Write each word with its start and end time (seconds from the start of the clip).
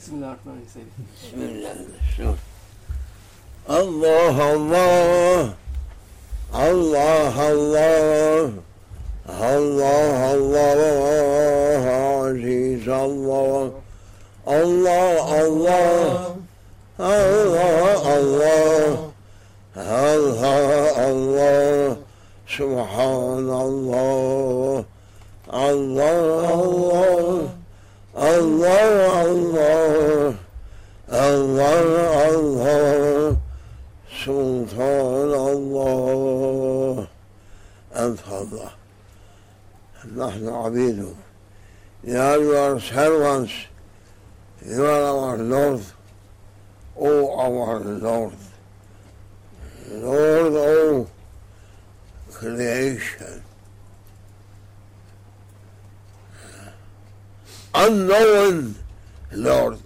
Bismillahirrahmanirrahim. 0.00 0.88
Bismillah. 1.12 1.76
Allah 3.68 4.32
Allah. 4.32 5.52
Allah 6.56 7.36
Allah. 7.36 8.64
Allah 9.28 10.32
Allah. 10.32 11.84
Aziz 12.32 12.88
Allah. 12.88 13.76
Allah 14.48 15.20
Allah. 15.36 16.32
Allah 16.96 18.00
Allah. 18.00 19.12
Allah 19.76 20.96
Allah. 20.96 22.00
Subhanallah. 22.48 23.84
Allah. 25.52 26.40
Allah 28.20 29.22
Allah 29.22 29.49
Allah 31.80 33.36
Sultan 34.24 35.30
Allah 35.48 37.08
أنت 37.96 38.20
الله 38.28 38.70
نحن 40.16 40.48
عبيده 40.48 41.12
يا 42.04 42.36
you 42.36 42.52
are 42.56 42.80
servants 42.80 43.52
you 44.64 44.84
are 44.84 45.02
our 45.02 45.36
Lord 45.38 45.82
O 46.96 47.40
our 47.40 47.80
Lord 47.80 48.32
Lord 49.90 50.54
O 50.54 51.06
creation 52.32 53.42
unknown 57.74 58.74
Lord 59.32 59.78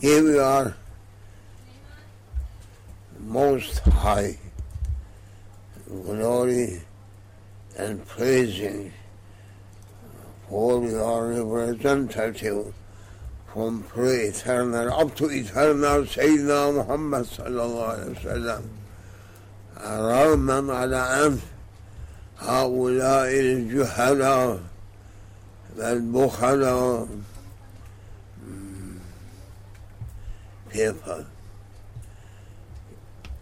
give 0.00 0.24
your 0.24 0.74
most 3.20 3.78
high 3.80 4.36
glory 5.88 6.82
and 7.78 8.06
praising 8.06 8.92
for 10.48 10.84
your 10.84 11.28
representative 11.44 12.74
from 13.52 13.82
pre-eternal 13.84 14.92
up 14.92 15.14
to 15.16 15.26
eternal 15.30 16.02
Sayyidina 16.04 16.74
Muhammad 16.74 17.24
sallallahu 17.26 17.92
alaihi 17.94 18.16
wasallam 18.24 18.62
رغما 19.82 20.74
على 20.74 20.96
أنف 21.26 21.40
هؤلاء 22.38 23.30
الجهلاء 23.40 24.60
والبخلاء 25.76 27.08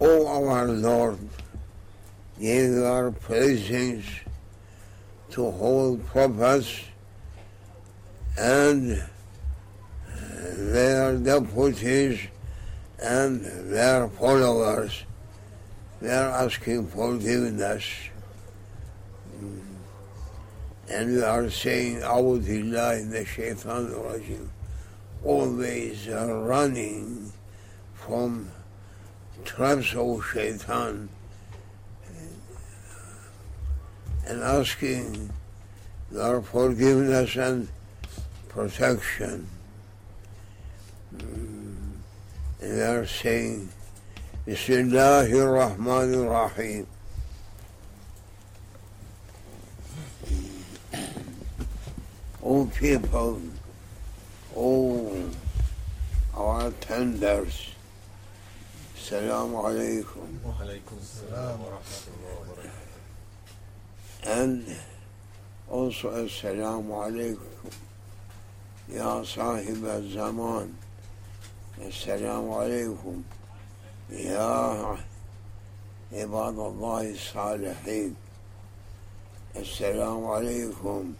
O 0.00 0.26
our 0.26 0.68
Lord, 0.68 1.18
give 2.40 2.70
your 2.70 3.10
presence 3.12 4.06
to 5.30 5.50
hold 5.50 6.06
purpose 6.06 6.80
and 8.38 9.02
their 10.56 11.16
deputies 11.18 12.20
and 13.02 13.44
their 13.70 14.08
followers. 14.08 15.04
They 16.00 16.12
are 16.12 16.30
asking 16.30 16.88
forgiveness. 16.88 17.84
And 20.88 21.16
we 21.16 21.22
are 21.22 21.50
saying, 21.50 22.00
Audillah 22.00 23.00
in 23.00 23.10
the 23.10 23.24
Shaitan 23.24 23.88
Rajim, 23.88 24.48
always 25.24 26.06
running 26.08 27.32
from 28.06 28.48
of 29.50 30.24
shaitan 30.32 31.08
uh, 32.06 32.12
and 34.28 34.42
asking 34.42 35.30
your 36.12 36.40
forgiveness 36.40 37.34
and 37.34 37.68
protection. 38.48 39.48
Mm, 41.16 41.98
and 42.60 42.78
they 42.78 42.82
are 42.82 43.06
saying, 43.06 43.68
Bismillahir 44.46 45.76
Rahmanir 45.76 46.30
Rahim. 46.30 46.86
O 52.42 52.66
people, 52.78 53.42
O 54.54 55.32
our 56.36 56.70
tenders, 56.72 57.75
السلام 59.06 59.56
عليكم. 59.56 60.26
وعليكم 60.46 60.96
السلام 60.98 61.60
ورحمة 61.60 62.06
الله 62.10 62.34
وبركاته. 62.42 62.98
أن 64.42 64.76
أوصل 65.70 66.24
السلام 66.26 66.92
عليكم. 66.92 67.70
يا 68.88 69.22
صاحب 69.22 69.84
الزمان 69.84 70.72
السلام 71.78 72.50
عليكم. 72.50 73.22
يا 74.10 74.98
عباد 76.12 76.58
الله 76.58 77.10
الصالحين 77.10 78.16
السلام 79.56 80.26
عليكم. 80.26 81.14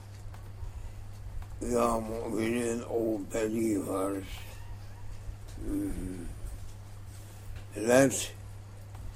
يا 1.62 1.90
مؤمنين 1.98 2.82
أو 2.82 3.18
believers 3.30 4.26
mm-hmm. 5.62 6.35
Let 7.76 8.32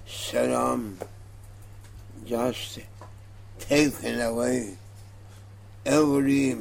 salam 0.07 0.99
just 2.27 2.79
taken 3.59 4.21
away 4.21 4.77
every 5.87 6.57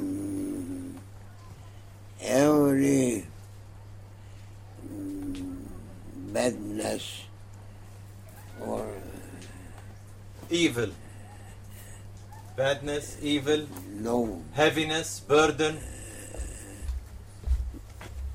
every 2.20 3.26
mm, 4.86 5.64
badness 6.32 7.24
or 8.60 8.86
Evil 10.50 10.90
Badness, 12.60 13.16
evil, 13.22 13.66
no 13.88 14.42
heaviness, 14.52 15.20
burden 15.20 15.78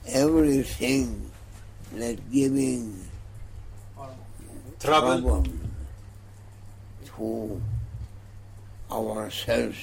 everything 0.08 1.30
that 1.94 2.18
giving 2.32 3.06
Trouble? 4.80 5.22
Problem 5.22 5.62
to 7.18 7.62
ourselves 8.92 9.78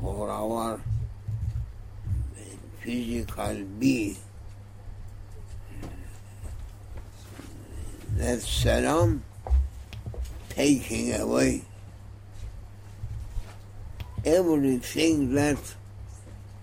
for 0.00 0.30
our 0.30 0.80
physical 2.80 3.64
being. 3.78 4.16
That 8.16 8.40
salam 8.40 9.24
taking 10.50 11.14
away 11.14 11.62
everything 14.24 15.34
that 15.34 15.58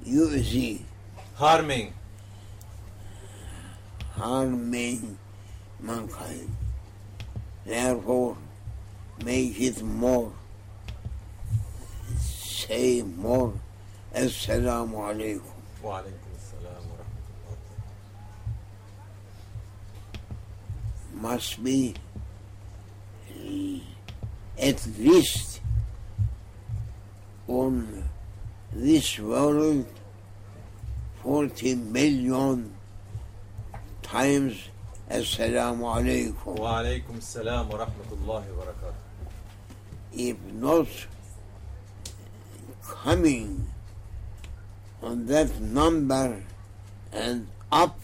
you 0.05 0.41
see. 0.41 0.85
Harming. 1.35 1.93
Harming 4.15 5.17
mankind. 5.79 6.55
Therefore, 7.65 8.37
make 9.23 9.59
it 9.59 9.81
more, 9.83 10.31
say 12.17 13.01
more, 13.01 13.53
Assalamu 14.13 14.95
alaikum. 14.95 15.43
Wa 15.83 16.01
alaikum 16.01 16.31
assalam 16.35 16.83
wa 16.89 16.97
rahmatullahi 16.97 17.61
Must 21.21 21.63
be 21.63 21.95
at 24.57 24.87
least 24.97 25.61
on 27.47 28.03
this 28.73 29.19
world 29.19 29.85
40 31.23 31.75
million 31.75 32.71
times 34.01 34.55
Esselamu 35.09 35.91
Aleyküm. 35.91 36.57
Ve 36.59 36.67
Aleyküm 36.67 37.21
Selam 37.21 37.69
ve 37.69 37.73
Rahmetullahi 37.73 38.45
ve 38.45 38.69
If 40.13 40.37
not 40.61 40.87
coming 43.03 43.59
on 45.01 45.27
that 45.27 45.49
number 45.61 46.41
and 47.13 47.47
up, 47.71 47.95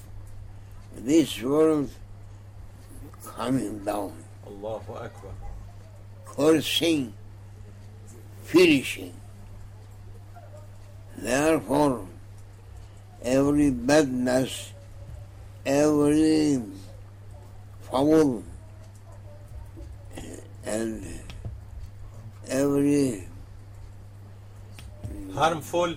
this 1.05 1.35
world 1.41 1.89
coming 3.37 3.85
down. 3.85 4.11
Allahu 4.47 4.93
Akbar. 4.93 5.31
Cursing, 6.25 7.13
finishing. 8.45 9.13
Therefore, 11.17 12.07
every 13.23 13.71
badness, 13.71 14.71
every 15.65 16.61
foul, 17.89 18.43
and 20.65 21.05
every 22.47 23.27
Harmful, 25.35 25.95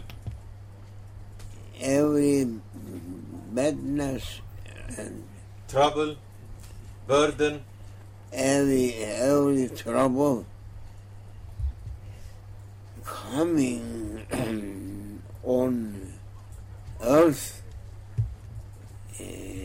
every 1.81 2.45
badness 3.53 4.41
and 4.99 5.23
trouble, 5.69 6.17
burden, 7.07 7.63
every 8.33 8.95
every 8.95 9.69
trouble 9.69 10.45
coming 13.05 14.29
on 15.45 16.13
earth 17.01 17.63
eh, 19.21 19.58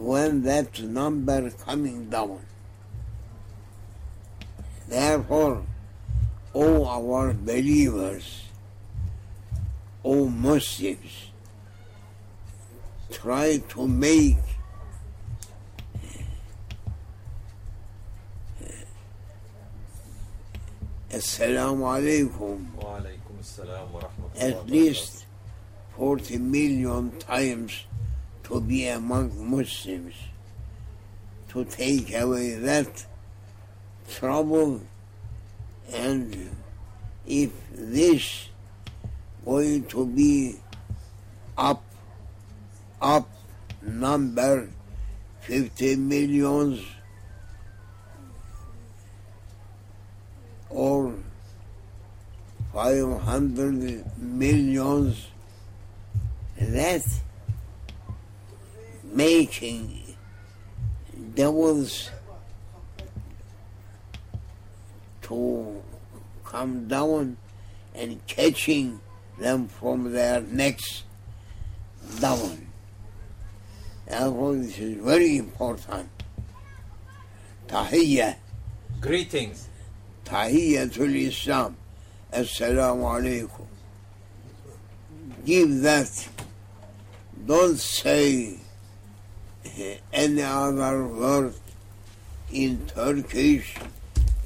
when 0.00 0.42
that 0.42 0.80
number 0.82 1.50
coming 1.50 2.08
down. 2.08 2.40
Therefore, 4.88 5.62
all 6.54 6.86
our 6.88 7.34
believers, 7.34 8.44
all 10.02 10.28
Muslims, 10.28 11.30
try 13.10 13.58
to 13.68 13.86
make 13.86 14.38
Assalamu 21.12 21.84
alaikum 21.90 22.72
wa 22.76 22.96
alaykum 23.00 23.34
assalam 23.42 23.90
wa 23.90 24.00
rahmatullahi 24.00 24.40
at 24.40 24.70
least 24.70 25.26
40 25.98 26.38
million 26.38 27.10
times 27.18 27.84
to 28.50 28.60
be 28.60 28.88
among 28.88 29.30
Muslims 29.48 30.14
to 31.50 31.64
take 31.64 32.12
away 32.14 32.54
that 32.54 33.06
trouble. 34.08 34.80
And 35.92 36.50
if 37.26 37.50
this 37.72 38.48
going 39.44 39.84
to 39.86 40.06
be 40.06 40.56
up 41.56 41.82
up 43.00 43.28
number 43.82 44.68
50 45.42 45.96
millions 45.96 46.80
or 50.68 51.14
500 52.72 54.18
millions 54.18 55.28
that 56.58 57.02
making 59.12 60.16
devils 61.34 62.10
to 65.22 65.82
come 66.44 66.88
down 66.88 67.36
and 67.94 68.24
catching 68.26 69.00
them 69.38 69.68
from 69.68 70.12
their 70.12 70.40
necks 70.40 71.04
down. 72.20 72.66
Therefore, 74.06 74.54
this 74.56 74.78
is 74.78 74.96
very 75.02 75.36
important. 75.36 76.08
Tahiyya, 77.68 78.36
Greetings. 79.00 79.66
Tahiyyatul 80.26 81.14
Islam. 81.26 81.74
Assalamu 82.30 83.04
alaikum. 83.16 83.66
Give 85.46 85.80
that. 85.80 86.28
Don't 87.46 87.78
say 87.78 88.58
any 90.12 90.42
other 90.42 91.04
word 91.04 91.54
in 92.52 92.86
Turkish, 92.86 93.76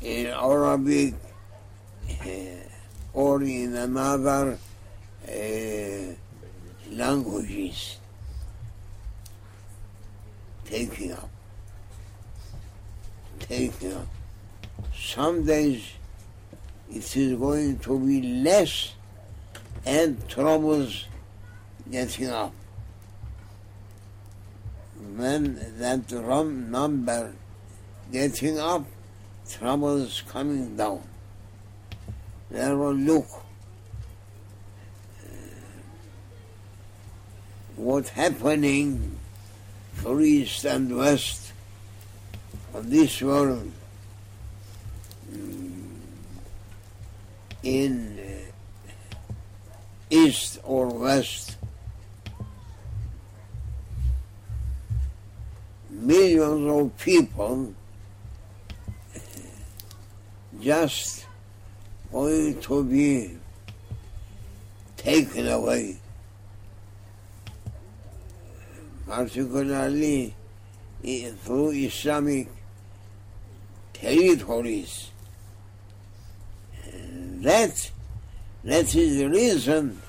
in 0.03 0.27
Arabic, 0.27 1.15
eh, 2.09 2.57
or 3.13 3.43
in 3.43 3.75
another 3.75 4.59
eh, 5.27 6.13
languages. 6.91 7.99
Taking 10.65 11.13
up. 11.13 11.29
Taking 13.39 13.95
up. 13.95 14.07
Some 14.95 15.45
days 15.45 15.85
it 16.91 17.17
is 17.17 17.39
going 17.39 17.79
to 17.81 17.99
be 17.99 18.23
less 18.43 18.95
and 19.85 20.29
troubles 20.29 21.07
getting 21.91 22.31
up. 22.31 22.53
When 25.17 25.79
that 25.79 26.11
rum 26.11 26.73
number 26.73 27.33
getting 28.11 28.59
up, 28.59 28.85
troubles 29.49 30.25
coming 30.29 30.77
down. 30.77 31.03
Therefore, 32.51 32.95
look. 32.95 33.27
Uh, 35.23 35.27
what 37.77 38.09
happening 38.09 39.19
for 39.93 40.21
east 40.21 40.65
and 40.65 40.97
west 40.97 41.53
of 42.75 42.91
this 42.91 43.23
world? 43.23 43.71
Mm, 45.33 45.95
in 47.63 48.19
uh, 48.19 48.51
east 50.11 50.59
or 50.65 50.89
west 50.89 51.54
millions 55.95 56.71
of 56.71 56.99
people 56.99 57.73
just 60.61 61.27
going 62.13 62.61
to 62.61 62.85
be 62.85 63.37
taken 64.97 65.49
away. 65.49 65.97
Particularly 69.07 70.35
through 71.43 71.71
Islamic 71.71 72.49
territories. 73.93 75.11
That 77.43 77.91
that 78.65 78.95
is 78.95 79.19
the 79.19 79.29
reason 79.29 80.01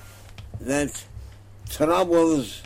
that 0.60 1.04
troubles 1.68 2.62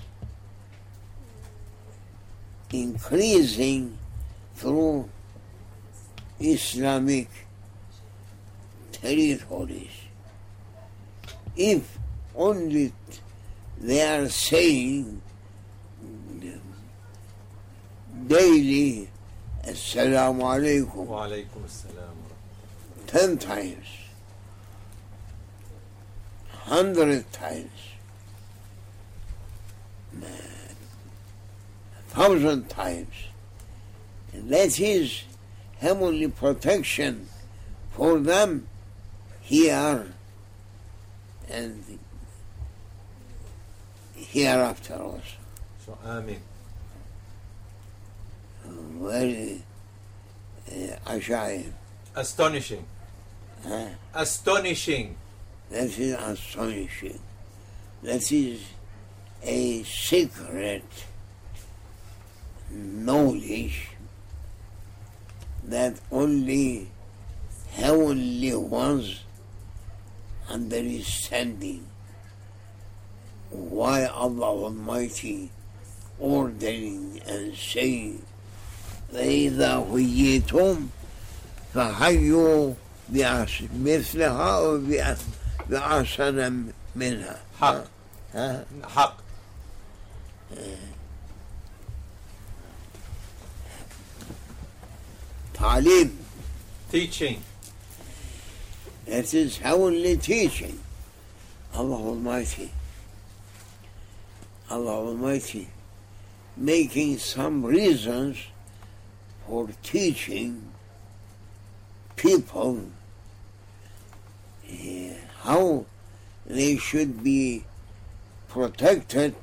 increasing 2.72 3.98
through 4.54 5.08
Islamic 6.38 7.28
territories. 8.92 9.96
If 11.56 11.98
only 12.34 12.92
they 13.78 14.02
are 14.02 14.28
saying 14.28 15.22
daily 18.26 19.08
Assalamu 19.64 20.42
alaikum. 20.42 21.06
Wa 21.06 21.26
alaikum 21.26 21.62
assalam. 21.66 22.16
Ten 23.06 23.36
times, 23.36 23.86
hundred 26.48 27.30
times, 27.32 27.70
thousand 32.10 32.68
times. 32.68 33.14
And 34.32 34.48
that 34.50 34.78
is 34.80 35.22
heavenly 35.78 36.28
protection 36.28 37.28
for 37.92 38.18
them 38.18 38.66
here 39.40 40.06
and 41.48 41.98
hereafter 44.14 44.94
also. 44.94 45.22
So, 45.86 45.98
Amin. 46.04 46.40
Very 48.64 49.62
uh. 50.70 51.72
Astonishing. 52.14 52.84
Huh? 53.66 53.88
Astonishing. 54.14 55.16
That 55.70 55.98
is 55.98 56.14
astonishing. 56.14 57.18
That 58.02 58.30
is 58.32 58.62
a 59.42 59.82
secret 59.84 60.84
knowledge 62.71 63.89
that 65.67 65.93
only 66.11 66.87
heavenly 67.71 68.55
ones 68.55 69.19
understanding 70.49 71.85
why 73.49 74.05
Allah 74.05 74.69
Almighty 74.69 75.49
ordering 76.19 77.21
and 77.27 77.55
saying 77.55 78.21
فإذا 79.13 79.85
حييتم 79.91 80.87
فحيوا 81.73 82.73
بأحس- 83.13 83.69
مثلها 83.79 84.57
أو 84.57 84.81
بأ- 84.81 85.17
بأحسن 85.69 86.63
منها 86.95 87.37
حق 87.59 87.83
ها؟ 88.33 88.65
حق 88.95 89.17
تعليم 95.59 96.17
teaching 96.91 97.41
That 99.07 99.33
is 99.35 99.59
heavenly 99.59 100.17
teaching. 100.17 100.79
Allah 101.75 101.95
Almighty. 101.95 102.71
Allah 104.69 105.05
Almighty 105.07 105.67
making 106.57 107.19
some 107.19 107.63
reasons 107.63 108.37
for 109.45 109.69
teaching 109.83 110.71
people 112.15 112.85
eh, 114.67 115.13
how 115.41 115.85
they 116.47 116.77
should 116.77 117.23
be 117.23 117.63
protected 118.49 119.35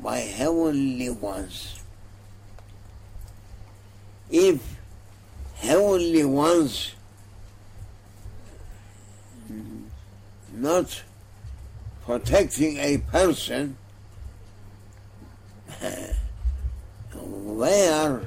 by 0.00 0.18
heavenly 0.18 1.10
ones. 1.10 1.77
If 4.29 4.77
heavenly 5.55 6.23
ones 6.23 6.93
not 10.53 11.03
protecting 12.05 12.77
a 12.77 12.97
person 12.97 13.77
where 17.13 18.21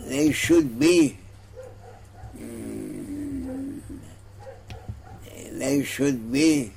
they 0.00 0.32
should 0.32 0.78
be 0.78 1.18
they 5.52 5.82
should 5.82 6.30
be 6.30 6.73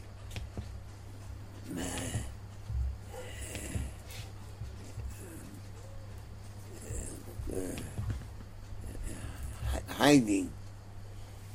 hiding. 9.98 10.52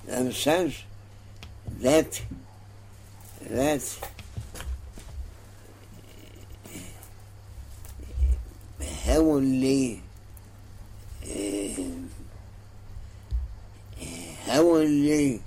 Themselves 0.05 0.83
that 1.81 2.21
that 3.49 4.11
heavenly 8.81 10.03
uh, 11.25 11.83
heavenly 14.45 15.43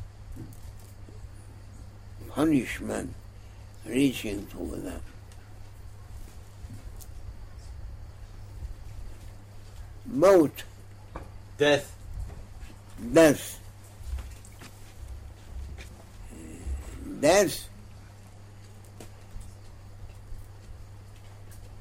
punishment 2.30 3.14
reaching 3.86 4.46
to 4.48 4.75
them. 4.78 5.02
Moat, 10.06 10.64
death 11.58 11.96
death. 13.14 13.60
Death, 17.20 17.70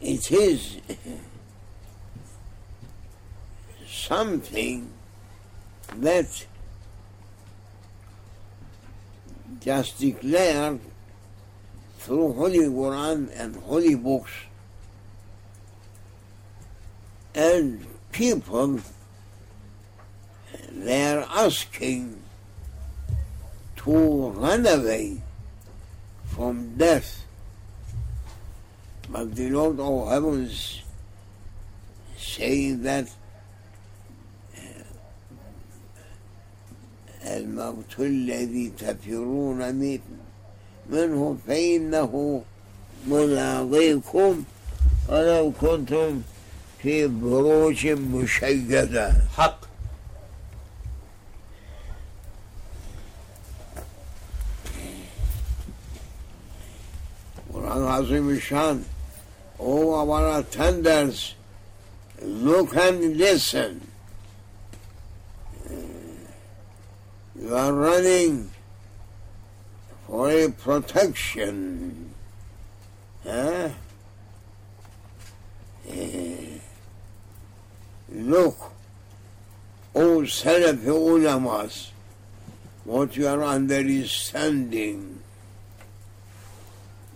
it 0.00 0.30
is 0.32 0.78
something 3.86 4.90
that 5.96 6.46
just 9.60 9.98
declared 9.98 10.80
through 11.98 12.32
Holy 12.34 12.58
Quran 12.58 13.30
and 13.34 13.56
holy 13.56 13.94
books 13.94 14.30
and 17.34 17.84
people 18.12 18.80
they 20.74 21.06
are 21.12 21.26
asking 21.30 22.20
to 23.76 24.30
run 24.30 24.66
away 24.66 25.20
from 26.34 26.76
death. 26.76 27.24
But 29.10 29.34
the 29.36 29.50
Lord 29.50 29.78
of 29.80 30.08
heavens 30.08 30.82
saying 32.18 32.82
that 32.82 33.06
الموت 37.24 37.98
الذي 37.98 38.72
تفرون 38.78 39.74
من- 39.74 39.98
منه 40.90 41.36
فإنه 41.46 42.42
ملاقيكم 43.08 44.44
ولو 45.08 45.52
كنتم 45.60 46.22
في 46.82 47.06
بروج 47.06 47.86
مشيدة 47.86 49.12
حق 49.36 49.60
Quran 57.74 58.04
Azim 58.04 58.38
Shan, 58.38 58.84
all 59.58 60.12
our 60.12 60.38
attendants, 60.38 61.34
look 62.22 62.76
and 62.76 63.16
listen. 63.16 63.80
You 67.34 67.52
are 67.52 67.72
running 67.72 68.52
for 70.06 70.30
a 70.30 70.50
protection. 70.50 72.14
Huh? 73.24 73.70
Look, 78.12 78.72
all 79.94 80.22
Salafi 80.22 80.86
ulamas, 80.86 81.90
what 82.84 83.16
you 83.16 83.26
are 83.26 83.42
understanding. 83.42 85.18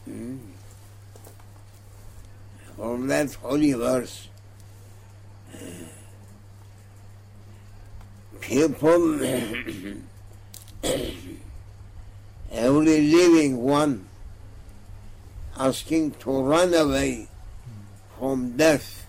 Hmm? 0.04 0.47
From 2.78 3.08
that 3.08 3.34
holy 3.34 3.72
verse, 3.72 4.28
people, 8.40 9.20
every 12.52 13.00
living 13.00 13.56
one, 13.56 14.08
asking 15.58 16.12
to 16.20 16.40
run 16.40 16.72
away 16.72 17.26
from 18.16 18.56
death. 18.56 19.04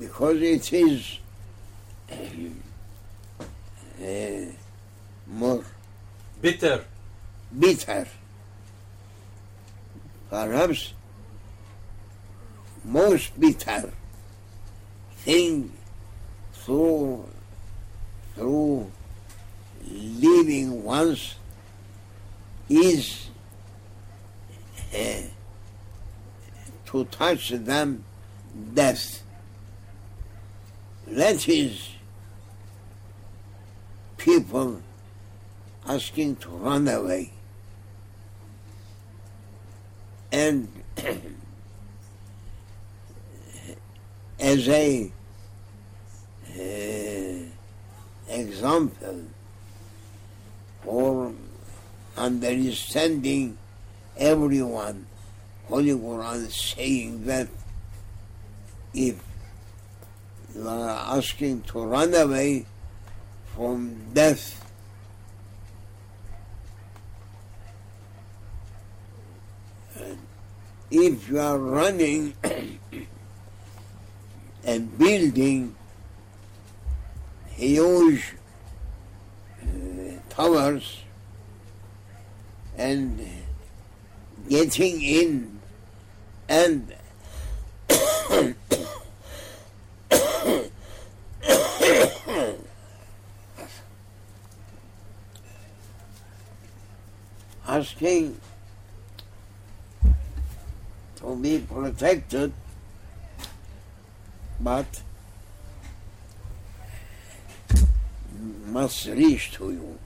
Because 0.00 0.42
it 0.42 0.72
is 0.72 1.18
uh, 4.02 4.52
more 5.28 5.62
bitter. 6.42 6.84
bitter. 7.56 8.08
Perhaps 10.30 10.92
most 12.84 13.38
bitter 13.38 13.92
thing 15.16 15.72
through 16.52 17.28
through 18.34 18.90
living 19.90 20.84
once 20.84 21.34
is 22.68 23.28
uh, 24.94 25.22
to 26.86 27.04
touch 27.06 27.50
them 27.50 28.04
death. 28.74 29.22
That 31.06 31.48
is 31.48 31.90
people 34.16 34.82
asking 35.86 36.36
to 36.36 36.48
run 36.50 36.86
away. 36.86 37.32
And 40.30 40.68
as 44.38 44.68
a 44.68 45.10
uh, 46.54 48.32
example 48.32 49.24
for 50.82 51.32
understanding 52.16 53.56
everyone, 54.16 55.06
Holy 55.66 55.92
Quran 55.92 56.46
is 56.46 56.54
saying 56.54 57.24
that 57.24 57.48
if 58.94 59.16
you 60.54 60.68
are 60.68 61.16
asking 61.16 61.62
to 61.62 61.84
run 61.84 62.14
away 62.14 62.66
from 63.54 63.96
death, 64.12 64.67
if 70.90 71.28
you 71.28 71.38
are 71.38 71.58
running 71.58 72.32
and 74.64 74.98
building 74.98 75.76
huge 77.50 78.34
uh, 79.62 79.66
towers 80.30 81.02
and 82.76 83.20
getting 84.48 85.02
in 85.02 85.60
and 86.48 86.94
asking 97.68 98.40
to 101.20 101.36
be 101.36 101.58
protected, 101.58 102.52
but 104.60 104.86
must 108.66 109.06
reach 109.06 109.52
to 109.52 109.72
you 109.72 109.98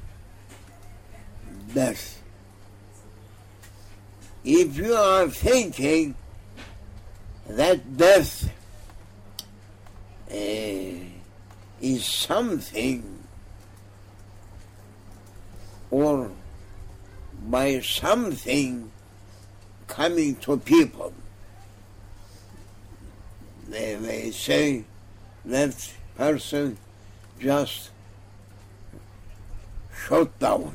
death. 1.74 2.22
If 4.44 4.76
you 4.76 4.94
are 4.94 5.28
thinking 5.28 6.14
that 7.48 7.96
death 7.96 8.50
uh, 10.30 10.34
is 11.80 12.04
something 12.04 13.18
or 15.90 16.30
by 17.48 17.80
something 17.80 18.91
coming 19.86 20.36
to 20.36 20.56
people. 20.58 21.12
They, 23.68 23.94
they 23.96 24.30
say 24.30 24.84
that 25.44 25.92
person 26.16 26.76
just 27.40 27.90
shut 30.06 30.38
down. 30.38 30.74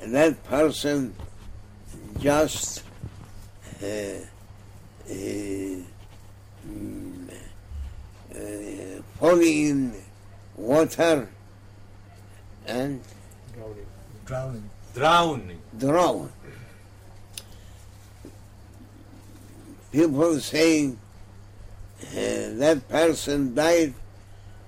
And 0.00 0.14
that 0.14 0.42
person 0.44 1.14
just 2.18 2.84
uh, 3.82 3.86
uh, 3.86 4.22
mm, 6.68 7.30
uh, 8.34 9.02
falling 9.18 9.42
in 9.42 9.94
water 10.56 11.28
and 12.66 13.00
Drowning. 14.26 14.70
Drowning. 14.92 15.60
drown. 15.78 16.32
people 19.96 20.38
saying 20.38 20.98
uh, 22.02 22.52
that 22.60 22.86
person 22.86 23.54
died 23.54 23.94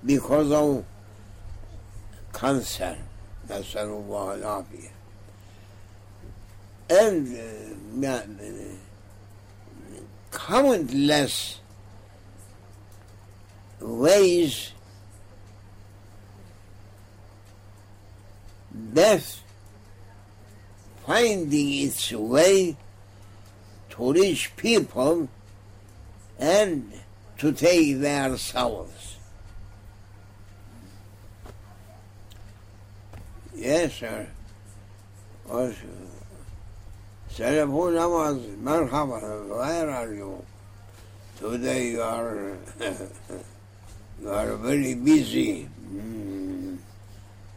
because 0.03 0.51
of 0.51 0.83
cancer, 2.33 2.97
nasallallahu. 3.47 4.89
And 6.89 8.03
uh, 8.03 8.39
countless 10.31 11.59
ways 13.79 14.73
death 18.93 19.43
finding 21.05 21.73
its 21.85 22.11
way 22.13 22.75
reach 23.99 24.55
people 24.55 25.27
and 26.39 26.91
to 27.37 27.51
take 27.51 27.99
their 27.99 28.37
souls. 28.37 29.17
Yes, 33.53 33.93
sir. 33.95 34.27
Was 35.47 35.75
telephone 37.35 37.95
was 37.95 38.37
marhaba. 38.63 39.19
Where 39.49 39.89
are 39.89 40.13
you? 40.13 40.45
Today 41.37 41.91
you 41.91 42.01
are 42.01 42.57
you 44.21 44.29
are 44.29 44.55
very 44.55 44.93
busy. 44.95 45.67
Mm. 45.91 46.77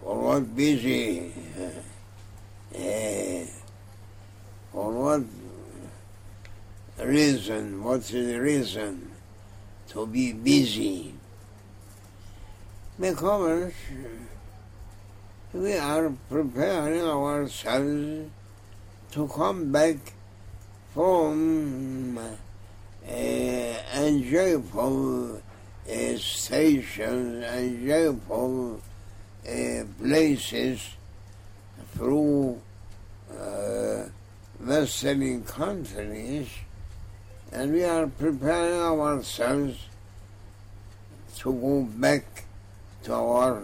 For 0.02 0.18
what 0.18 0.56
busy? 0.56 1.32
Eh, 2.74 3.44
for 4.72 4.90
what 4.92 5.22
reason? 7.06 7.82
What's 7.82 8.10
the 8.10 8.38
reason 8.38 9.10
to 9.88 10.06
be 10.06 10.32
busy? 10.32 11.14
Because 12.98 13.72
we 15.52 15.74
are 15.76 16.12
preparing 16.30 17.02
ourselves 17.02 18.30
to 19.12 19.28
come 19.28 19.72
back 19.72 19.96
from 20.94 22.18
uh, 22.18 23.74
enjoyable 23.94 25.36
uh, 25.36 26.16
stations, 26.16 27.44
enjoyable 27.44 28.80
uh, 29.46 29.84
places 29.98 30.96
through 31.94 32.60
uh, 33.36 34.04
Western 34.64 35.42
countries, 35.44 36.48
and 37.52 37.72
we 37.72 37.84
are 37.84 38.06
preparing 38.06 38.80
ourselves 38.80 39.76
to 41.36 41.52
go 41.52 41.82
back 42.00 42.44
to 43.04 43.12
our 43.12 43.62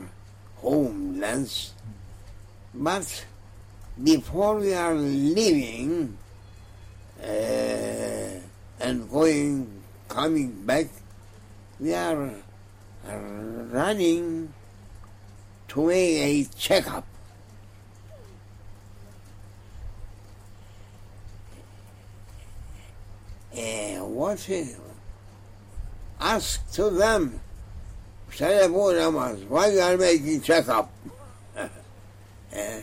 homelands. 0.57 1.73
But 2.75 3.25
before 4.03 4.57
we 4.57 4.75
are 4.75 4.95
leaving 4.95 6.19
uh, 7.23 7.27
and 8.81 9.11
going, 9.11 9.83
coming 10.09 10.53
back, 10.67 10.89
we 11.81 11.95
are 11.95 12.31
running 13.73 14.53
to 15.69 15.87
make 15.87 16.47
a 16.47 16.49
checkup. 16.57 17.08
Uh, 23.53 24.05
what 24.05 24.49
is, 24.49 24.77
ask 26.21 26.71
to 26.73 26.91
them, 26.91 27.41
telephone 28.37 28.97
numbers, 28.97 29.45
why 29.45 29.69
you 29.69 29.81
are 29.81 29.97
making 29.97 30.41
checkup? 30.43 30.91
uh, 31.57 31.69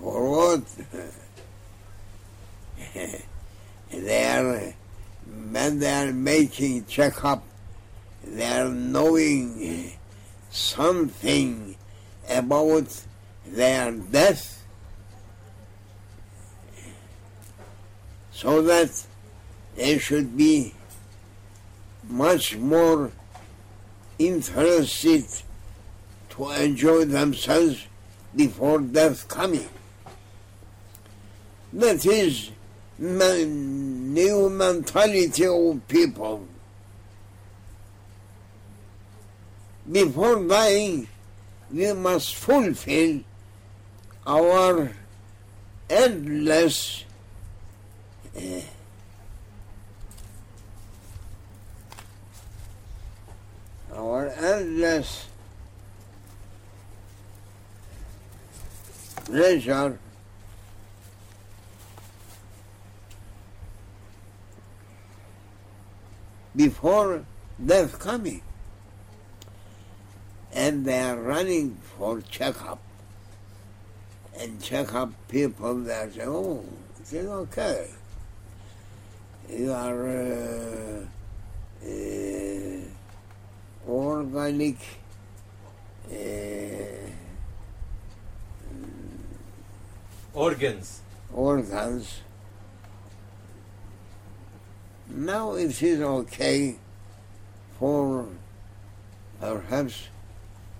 for 0.00 0.30
what? 0.30 0.62
they 3.90 4.24
are, 4.24 4.74
when 5.50 5.78
they 5.78 5.90
are 5.90 6.12
making 6.12 6.84
checkup, 6.86 7.42
they 8.24 8.46
are 8.46 8.68
knowing 8.68 9.92
something 10.50 11.74
about 12.28 13.02
their 13.46 13.92
death 13.92 14.62
so 18.32 18.60
that 18.62 18.90
they 19.74 19.98
should 19.98 20.36
be 20.36 20.74
much 22.08 22.56
more 22.56 23.10
interested 24.18 25.24
to 26.30 26.50
enjoy 26.50 27.04
themselves 27.04 27.86
before 28.34 28.80
death 28.80 29.28
coming. 29.28 29.68
That 31.72 32.04
is 32.04 32.50
man, 32.98 34.12
new 34.12 34.50
mentality 34.50 35.46
of 35.46 35.80
people. 35.88 36.46
Before 39.90 40.42
dying, 40.44 41.08
we 41.70 41.92
must 41.92 42.34
fulfill 42.36 43.20
our 44.26 44.92
endless 45.90 47.04
uh, 48.36 48.40
our 53.94 54.28
endless 54.28 55.26
pleasure 59.24 59.98
before 66.54 67.24
death 67.64 67.98
coming. 67.98 68.42
And 70.54 70.84
they 70.84 71.00
are 71.00 71.16
running 71.16 71.78
for 71.96 72.20
checkup. 72.20 72.78
And 74.38 74.60
checkup 74.60 75.12
people, 75.28 75.76
they 75.76 76.08
say, 76.14 76.26
oh, 76.26 76.64
it's 77.00 77.14
okay. 77.14 77.88
You 79.48 79.72
are 79.72 80.08
uh, 80.08 81.04
uh, 81.84 82.80
organic 84.32 84.76
uh, 86.10 86.14
Organs. 90.34 91.02
organs. 91.32 92.20
Now 95.08 95.52
it 95.52 95.82
is 95.82 96.00
okay 96.00 96.76
for 97.78 98.26
perhaps 99.38 100.08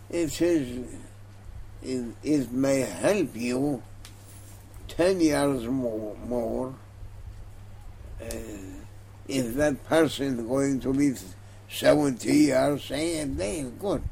it 0.08 0.40
is 0.40 0.86
it, 1.82 2.04
it 2.22 2.50
may 2.50 2.80
help 2.80 3.36
you 3.36 3.82
ten 4.88 5.20
years 5.20 5.66
more, 5.66 6.16
more 6.26 6.74
uh, 8.22 8.26
if 9.28 9.54
that 9.54 9.84
person 9.84 10.38
is 10.38 10.46
going 10.46 10.80
to 10.80 10.94
be 10.94 11.12
70 11.72 12.30
years 12.30 12.84
saying 12.84 13.36
they 13.36 13.64
good. 13.80 14.02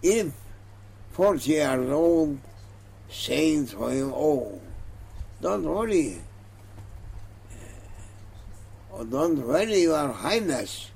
If 0.00 0.32
40 1.12 1.50
years 1.50 1.90
old 1.90 2.38
saying 3.10 3.66
to 3.68 3.88
him, 3.88 4.12
oh, 4.14 4.60
don't 5.42 5.64
worry. 5.64 6.20
Oh, 8.92 9.04
don't 9.04 9.44
worry, 9.44 9.82
Your 9.82 10.12
Highness. 10.12 10.90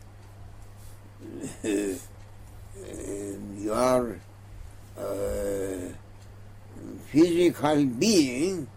Your 3.58 4.20
uh, 4.98 5.78
physical 7.10 7.84
being, 7.84 8.68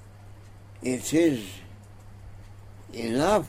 it 0.82 1.14
is 1.14 1.44
enough 2.94 3.48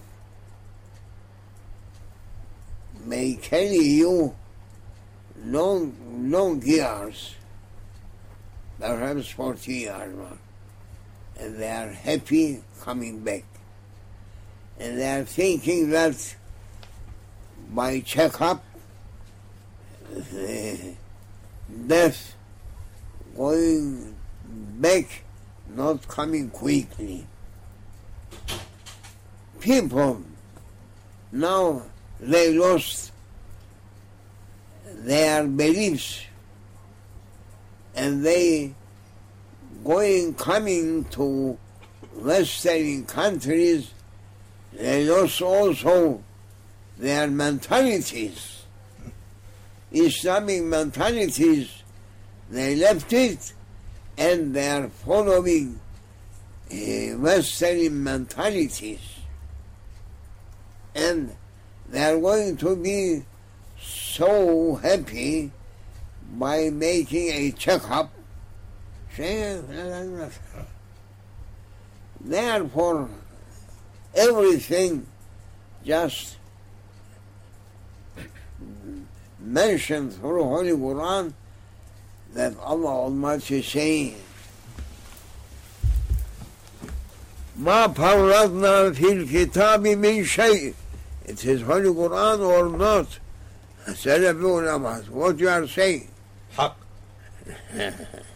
may 3.06 3.34
carry 3.34 3.76
you 3.76 4.34
long, 5.44 5.94
long 6.30 6.60
years, 6.62 7.34
perhaps 8.80 9.28
40 9.28 9.72
years 9.72 10.16
more. 10.16 10.38
And 11.38 11.56
they 11.56 11.70
are 11.70 11.90
happy 11.90 12.62
coming 12.80 13.20
back. 13.20 13.44
And 14.78 14.98
they 14.98 15.08
are 15.08 15.24
thinking 15.24 15.90
that 15.90 16.36
by 17.70 18.00
checkup, 18.00 18.64
death 21.86 22.34
going 23.36 24.16
back, 24.48 25.24
not 25.74 26.06
coming 26.08 26.50
quickly. 26.50 27.26
People 29.60 30.22
now 31.32 31.82
they 32.20 32.52
lost 32.52 33.12
their 34.84 35.46
beliefs 35.46 36.24
and 37.94 38.24
they 38.24 38.74
going 39.84 40.34
coming 40.34 41.04
to 41.04 41.56
western 42.14 43.04
countries 43.04 43.92
they 44.72 45.04
lost 45.06 45.40
also 45.40 46.22
their 46.98 47.28
mentalities. 47.28 48.64
Islamic 49.90 50.62
mentalities 50.64 51.82
they 52.50 52.76
left 52.76 53.12
it 53.12 53.54
and 54.18 54.54
they 54.54 54.68
are 54.68 54.88
following 54.88 55.80
uh, 56.70 56.76
western 57.18 58.02
mentalities. 58.02 59.00
And 60.94 61.34
they 61.89 62.03
are 62.03 62.19
going 62.19 62.57
to 62.57 62.75
be 62.75 63.23
so 63.79 64.75
happy 64.75 65.51
by 66.37 66.69
making 66.69 67.29
a 67.29 67.51
checkup. 67.51 68.11
Therefore, 72.21 73.09
everything 74.15 75.05
just 75.83 76.37
mentioned 79.39 80.13
through 80.13 80.43
Holy 80.43 80.71
Quran 80.71 81.33
that 82.33 82.57
Allah 82.59 82.87
Almighty 82.87 83.59
is 83.59 83.65
saying, 83.67 84.15
ما 87.59 87.87
فرطنا 87.87 88.93
في 88.93 89.11
الكتاب 89.11 89.87
من 89.87 90.25
شيء 90.25 90.73
it 91.26 91.44
is 91.44 91.60
Holy 91.62 91.90
Quran 91.90 92.40
or 92.40 92.68
not. 92.76 93.18
Salafi 93.86 94.40
ulamas, 94.40 95.08
what 95.08 95.38
you 95.38 95.48
are 95.48 95.66
saying. 95.66 96.08
حق. 96.56 96.76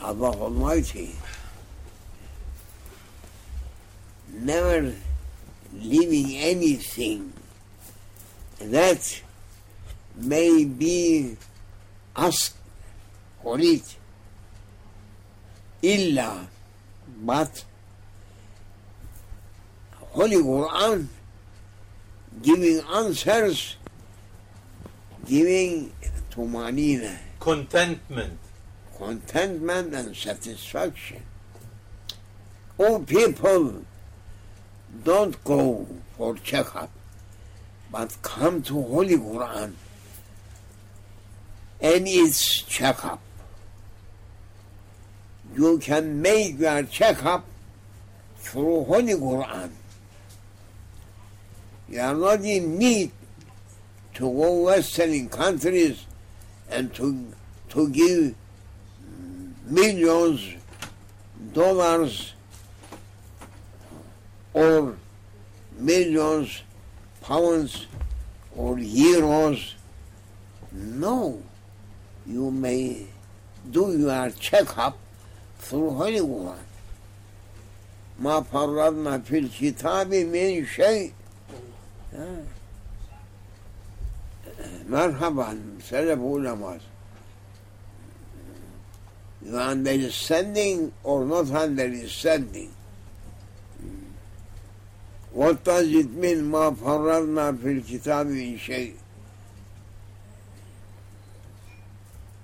Allah 0.00 0.30
Almighty 0.36 1.16
never 4.32 4.94
leaving 5.74 6.36
anything 6.36 7.32
that 8.60 9.22
may 10.16 10.64
be 10.64 11.36
asked 12.16 12.54
for 13.42 13.58
it 13.58 13.96
illa 15.82 16.46
but 17.22 17.64
Holy 19.94 20.36
Quran 20.36 21.08
giving 22.42 22.80
answers, 22.92 23.76
giving 25.26 25.92
to 26.00 26.40
tumanina, 26.40 27.18
Contentment. 27.40 28.38
contentment 28.96 29.94
and 29.94 30.16
satisfaction. 30.16 31.22
All 32.78 33.00
people 33.00 33.84
don't 35.04 35.42
go 35.44 35.86
for 36.16 36.36
checkup, 36.36 36.90
but 37.90 38.16
come 38.22 38.62
to 38.62 38.74
Holy 38.74 39.16
Quran 39.16 39.72
and 41.80 42.08
its 42.08 42.62
checkup. 42.62 43.20
You 45.56 45.78
can 45.78 46.20
make 46.20 46.58
your 46.58 46.82
checkup 46.82 47.42
through 48.36 48.84
Holy 48.84 49.14
Quran. 49.14 49.70
You 51.88 52.00
are 52.00 52.14
not 52.14 52.40
in 52.44 52.76
need 52.76 53.10
to 54.14 54.20
go 54.20 54.64
Western 54.64 55.30
countries 55.30 56.04
and 56.68 56.92
to, 56.92 57.32
to 57.70 57.88
give 57.88 58.34
millions 59.64 60.56
dollars 61.54 62.34
or 64.52 64.94
millions 65.78 66.62
pounds 67.22 67.86
or 68.54 68.76
euros. 68.76 69.72
No, 70.70 71.42
you 72.26 72.50
may 72.50 73.06
do 73.70 73.96
your 73.98 74.30
checkup 74.32 74.98
through 75.68 75.90
Hollywood. 75.96 76.58
Ma 78.18 78.40
farradna 78.40 79.22
fil 79.24 79.48
kitabi 79.48 80.24
min 80.24 80.64
şey. 80.64 81.12
Ha. 82.16 82.24
Merhaban, 84.88 85.58
selef 85.82 86.18
ulemas. 86.18 86.80
When 89.42 90.92
or 91.04 91.24
not 91.24 91.46
when 91.46 91.76
there 91.76 91.88
is 91.88 92.12
sending. 92.12 92.70
What 95.32 95.64
does 95.64 95.88
it 95.88 96.10
mean 96.10 96.46
ma 96.46 96.70
farradna 96.70 97.60
fil 97.60 97.82
kitabi 97.82 98.32
min 98.34 98.58
şey? 98.58 98.94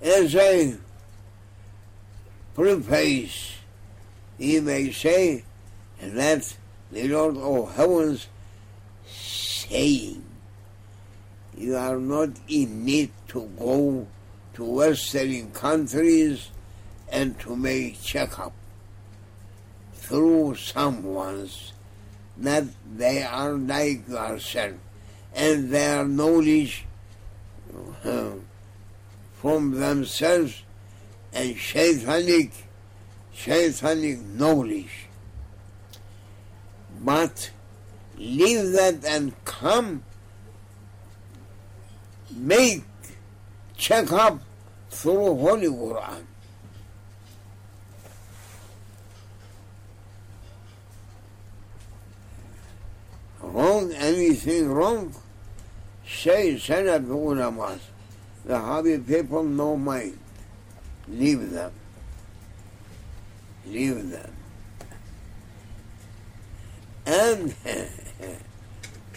Ey 0.02 0.26
Zeyn, 0.26 0.76
preface, 2.54 3.56
he 4.38 4.60
may 4.60 4.90
say 4.92 5.44
that 6.00 6.56
the 6.90 7.08
Lord 7.08 7.36
of 7.36 7.74
heavens 7.74 8.26
saying, 9.06 10.24
you 11.56 11.76
are 11.76 11.98
not 11.98 12.30
in 12.48 12.84
need 12.84 13.10
to 13.28 13.48
go 13.58 14.06
to 14.54 14.64
Western 14.64 15.50
countries 15.52 16.48
and 17.10 17.38
to 17.40 17.54
make 17.56 18.02
checkup 18.02 18.52
through 19.94 20.54
someone's 20.56 21.72
that 22.38 22.64
they 22.96 23.22
are 23.22 23.52
like 23.52 24.08
yourself 24.08 24.74
and 25.34 25.70
their 25.70 26.06
knowledge 26.06 26.84
uh, 28.04 28.30
from 29.34 29.72
themselves 29.72 30.62
and 31.32 31.56
shaitanic 31.56 32.52
shaitanic 33.34 34.20
knowledge. 34.34 35.08
But 37.00 37.50
leave 38.16 38.72
that 38.72 39.04
and 39.04 39.32
come, 39.44 40.04
make 42.30 42.84
check 43.76 44.12
up 44.12 44.40
through 44.90 45.36
Holy 45.36 45.68
Quran. 45.68 46.24
Wrong, 53.40 53.92
anything 53.92 54.68
wrong, 54.70 55.14
say 56.06 56.54
Salaf 56.54 57.04
ulamas. 57.04 57.80
The 58.44 58.54
Wahhabi 58.54 59.06
people 59.06 59.42
no 59.42 59.76
mind. 59.76 60.18
Leave 61.08 61.50
them. 61.50 61.72
Leave 63.66 64.10
them. 64.10 64.32
And 67.04 67.54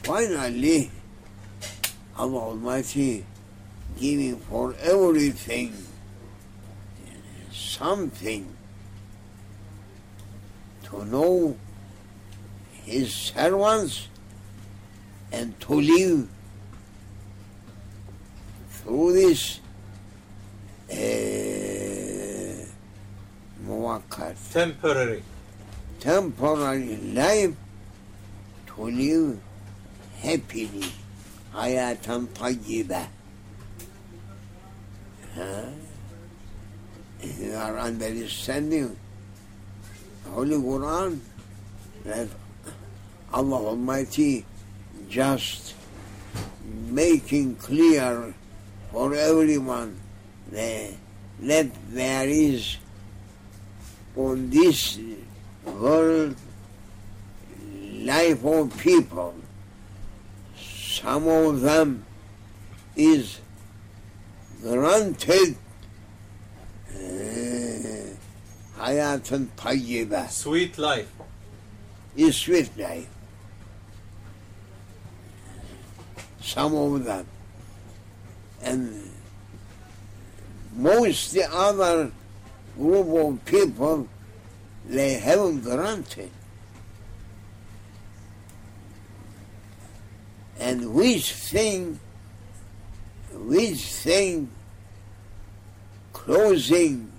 finally, 0.04 0.92
Allah 2.18 2.40
Almighty 2.40 3.26
giving 4.00 4.40
for 4.40 4.74
everything 4.82 5.74
something 7.52 8.56
to 10.84 11.06
know 11.06 11.58
his 12.84 13.14
servants 13.14 14.08
and 15.32 15.60
to 15.60 15.74
live 15.74 16.28
through 18.70 19.14
this 19.14 19.60
uh, 20.92 21.25
muwakkar, 23.90 24.34
Temporary. 24.52 25.22
temporary 26.00 26.98
life 27.14 27.54
to 28.68 28.82
live 28.90 29.38
happily, 30.22 30.90
hayatan 31.54 32.28
tayyiba. 32.34 33.08
Huh? 35.36 35.66
You 37.22 37.54
are 37.54 37.78
understanding 37.80 38.96
Holy 40.32 40.56
Quran 40.58 41.20
that 42.06 42.28
Allah 43.34 43.66
Almighty 43.74 44.46
just 45.10 45.76
making 46.90 47.56
clear 47.56 48.34
for 48.92 49.14
everyone 49.16 50.00
that, 50.52 50.92
that 51.42 51.68
there 51.92 52.28
is 52.30 52.78
on 54.16 54.50
this 54.50 55.00
world 55.66 56.36
life 58.02 58.44
of 58.46 58.78
people. 58.78 59.36
Some 60.58 61.28
of 61.28 61.62
them 61.62 62.06
is 62.96 63.40
granted 64.62 65.58
uh, 66.90 66.96
hayatan 68.80 69.48
tayyibah, 69.58 70.30
Sweet 70.30 70.78
life. 70.78 71.12
is 72.16 72.38
sweet 72.38 72.70
life. 72.78 73.10
Some 76.42 76.76
of 76.76 77.04
them. 77.04 77.26
And 78.62 79.12
most 80.74 81.34
the 81.34 81.52
other 81.52 82.12
group 82.78 83.08
of 83.08 83.46
people, 83.46 84.08
they 84.86 85.14
haven't 85.14 85.62
granted. 85.62 86.32
And 90.60 90.94
which 90.94 91.34
thing, 91.34 92.00
which 93.34 93.84
thing 93.86 94.50
closing 96.14 97.12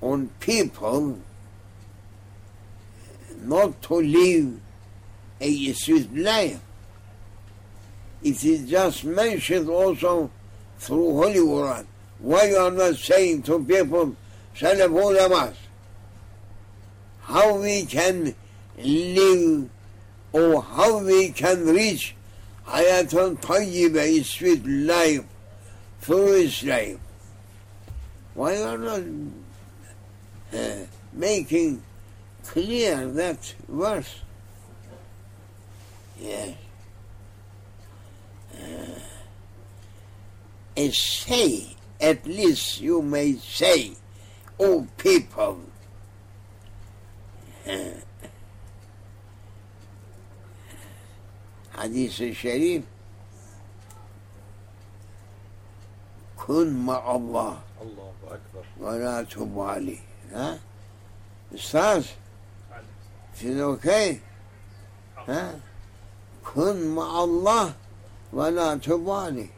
on 0.00 0.28
people 0.40 1.18
not 3.44 3.80
to 3.82 3.94
live 3.94 4.60
a 5.40 5.72
sweet 5.72 6.14
life. 6.14 6.60
It 8.22 8.44
is 8.44 8.70
just 8.70 9.04
mentioned 9.04 9.68
also 9.68 10.30
through 10.78 11.12
Holy 11.14 11.34
Quran. 11.34 11.86
Why 12.20 12.48
you 12.48 12.56
are 12.56 12.70
not 12.70 12.94
saying 12.96 13.42
to 13.42 13.64
people, 13.64 14.14
Salaf 14.56 14.90
ulamas, 14.90 15.54
how 17.22 17.56
we 17.56 17.84
can 17.86 18.34
live 18.78 19.70
or 20.32 20.62
how 20.62 20.98
we 20.98 21.30
can 21.30 21.66
reach 21.66 22.14
Hayatan 22.66 23.40
Tayyiba, 23.40 23.98
a 23.98 24.22
sweet 24.22 24.64
life, 24.66 25.24
his 26.06 26.64
life. 26.64 26.98
Why 28.34 28.62
are 28.62 28.78
not 28.78 29.02
uh, 30.54 30.86
making 31.12 31.82
clear 32.44 33.06
that 33.08 33.54
verse? 33.68 34.20
Yes. 36.20 36.56
Uh, 38.54 39.00
and 40.76 40.94
say, 40.94 41.76
at 42.00 42.24
least 42.26 42.80
you 42.80 43.02
may 43.02 43.34
say, 43.34 43.92
O 44.62 44.86
people, 44.96 45.56
uh, 47.66 47.72
Hadis-i 51.70 52.34
Şerif, 52.34 52.84
kun 56.36 56.68
ma'allah 56.68 57.56
Allahu 57.80 58.26
Akbar. 58.26 58.64
ve 58.80 59.04
la 59.04 59.24
tubali. 59.24 59.98
Ha? 60.34 60.58
Ustaz, 61.54 62.14
siz 63.34 63.60
okay? 63.60 64.18
Ha? 65.14 65.50
Kun 66.44 66.76
ma'allah 66.76 67.72
ve 68.32 68.54
la 68.54 68.78
tubali. 68.78 69.48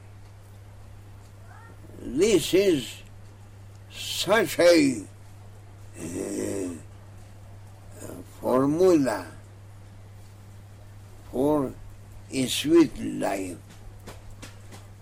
This 2.18 2.54
is 2.54 3.03
such 3.94 4.58
a 4.58 5.02
uh, 6.00 6.68
formula 8.40 9.26
for 11.30 11.72
a 12.30 12.46
sweet 12.46 12.98
life. 12.98 13.56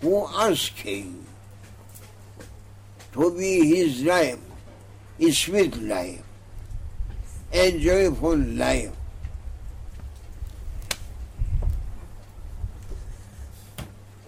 Who 0.01 0.27
asking 0.27 1.25
to 3.13 3.31
be 3.39 3.77
his 3.77 4.03
life, 4.03 4.39
a 5.21 5.31
sweet 5.31 5.81
life, 5.81 6.23
a 7.53 7.79
joyful 7.79 8.37
life. 8.37 8.91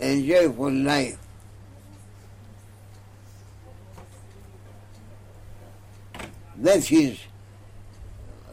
A 0.00 0.26
joyful 0.28 0.70
life. 0.70 1.23
That 6.62 6.90
is 6.92 7.18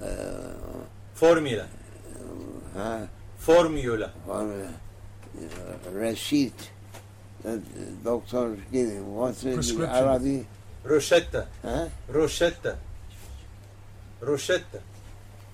uh, 0.01 0.05
Formula. 1.13 1.67
uh, 2.75 3.05
Formula. 3.37 4.11
for 4.25 4.41
uh, 4.41 5.89
receipt 5.91 6.71
that 7.43 7.61
the 7.75 7.85
doctor 8.03 8.57
giving. 8.71 9.05
İn. 9.05 9.83
Arabic? 9.83 10.45
Huh? 11.61 11.87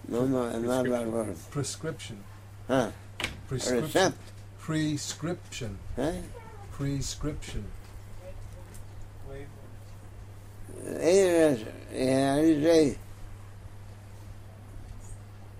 No, 0.10 0.26
no, 0.26 0.44
another 0.44 1.06
word. 1.10 1.36
Prescription. 1.52 2.18
Huh? 2.68 2.92
Prescription. 3.48 4.02
Recept. 4.02 4.14
Prescription. 4.60 5.78
Huh? 5.96 6.12
Prescription. 6.72 7.64
There 10.84 11.52
is, 11.52 11.64
there 11.92 12.40
is 12.40 12.66
a 12.66 12.98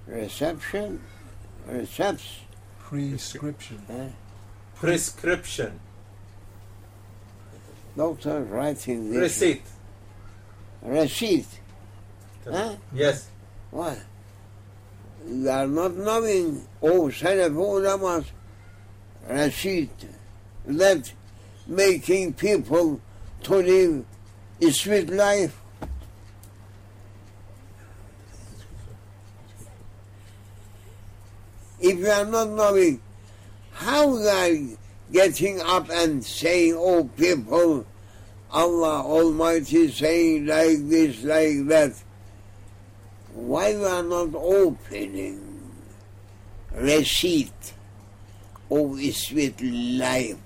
reception, 0.08 1.02
recepts, 1.68 2.40
Prescription. 2.80 3.82
huh? 3.88 4.06
Prescription. 4.76 5.80
doctor 7.98 8.44
writing 8.44 9.12
this. 9.12 9.20
Receipt. 9.20 9.62
Receipt. 10.82 11.48
Huh? 12.50 12.76
Yes. 12.94 13.28
What? 13.72 14.00
They 15.26 15.50
are 15.50 15.68
not 15.68 15.96
knowing, 15.98 16.66
oh, 16.82 17.10
Salaf 17.10 17.52
ulamas, 17.54 18.26
receipt, 19.30 19.90
that 20.66 21.12
making 21.66 22.34
people 22.34 23.02
to 23.44 23.56
live 23.56 24.06
it's 24.60 24.86
with 24.86 25.10
life. 25.12 25.56
If 31.80 32.00
you 32.00 32.08
are 32.10 32.26
not 32.26 32.50
knowing 32.50 33.02
how 33.72 34.18
they 34.18 34.30
are 34.30 34.78
getting 35.12 35.62
up 35.62 35.90
and 35.92 36.26
saying, 36.26 36.74
Oh 36.76 37.04
people, 37.16 37.86
Allah 38.52 39.04
Almighty 39.04 39.92
saying 39.92 40.48
like 40.48 40.90
this, 40.90 41.24
like 41.24 41.68
that, 41.68 41.94
why 43.34 43.76
we 43.76 43.86
are 43.86 44.02
not 44.02 44.34
opening 44.34 45.72
receipt 46.74 47.74
of 48.72 48.98
this 48.98 49.32
with 49.32 49.62
life? 49.62 50.38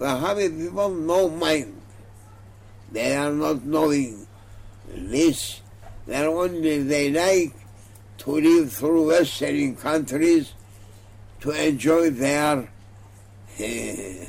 Wahhabi 0.00 0.58
people 0.58 0.90
no 0.90 1.28
mind. 1.28 1.79
They 2.92 3.16
are 3.16 3.32
not 3.32 3.64
knowing 3.64 4.26
this. 4.88 5.60
They 6.06 6.26
only 6.26 6.82
they 6.82 7.10
like 7.10 7.54
to 8.18 8.30
live 8.32 8.72
through 8.72 9.08
Western 9.08 9.76
countries 9.76 10.52
to 11.40 11.50
enjoy 11.50 12.10
their 12.10 12.56
uh, 13.60 14.24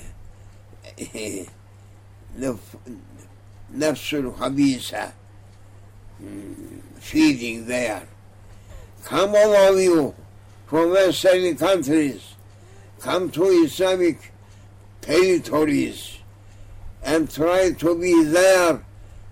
nafsul 3.76 4.36
habisa 4.36 5.14
feeding 6.96 7.66
there. 7.66 8.08
Come 9.04 9.32
all 9.36 9.56
of 9.56 9.80
you 9.80 10.14
from 10.68 10.92
Western 10.92 11.58
countries, 11.58 12.36
come 13.00 13.32
to 13.32 13.44
Islamic 13.46 14.32
territories 15.02 16.21
and 17.04 17.30
try 17.30 17.72
to 17.72 18.00
be 18.00 18.24
there 18.24 18.84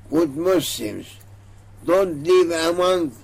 with 0.09 0.35
Muslims. 0.35 1.15
Don't 1.85 2.23
live 2.23 2.75
among 2.75 3.15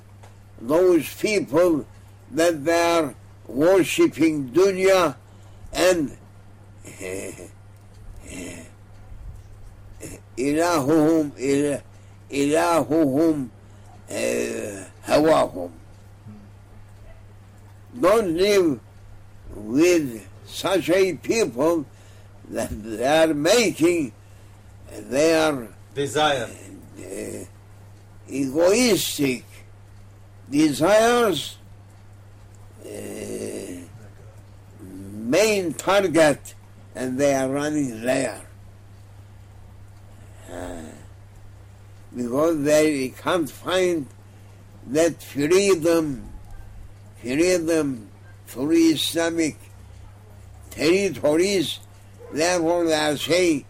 those 0.61 1.13
people 1.15 1.85
that 2.31 2.63
they 2.63 2.81
are 2.81 3.15
worshipping 3.47 4.49
dunya 4.49 5.15
and 5.73 6.17
إلههم 10.37 11.31
إله 11.39 11.81
إلههم 12.31 13.49
uh, 14.09 14.83
هواهم 15.07 15.69
don't 17.99 18.35
live 18.35 18.79
with 19.55 20.27
such 20.45 20.89
a 20.89 21.13
people 21.13 21.85
that 22.49 22.69
they 22.83 23.05
are 23.05 23.33
making 23.33 24.11
their 25.01 25.67
Desire. 25.93 26.49
uh, 26.99 27.45
egoistic 28.29 29.43
desires 30.49 31.57
uh, 32.85 32.89
main 34.81 35.73
target 35.73 36.53
and 36.95 37.17
they 37.17 37.33
are 37.33 37.49
running 37.49 38.01
there. 38.01 38.41
Uh, 40.51 40.81
because 42.15 42.63
they 42.63 43.09
can't 43.09 43.49
find 43.49 44.07
that 44.87 45.21
freedom, 45.21 46.29
freedom 47.21 48.07
through 48.47 48.71
Islamic 48.71 49.57
territories. 50.69 51.79
Therefore, 52.31 52.85
they 52.85 52.93
are 52.93 53.17
saying 53.17 53.65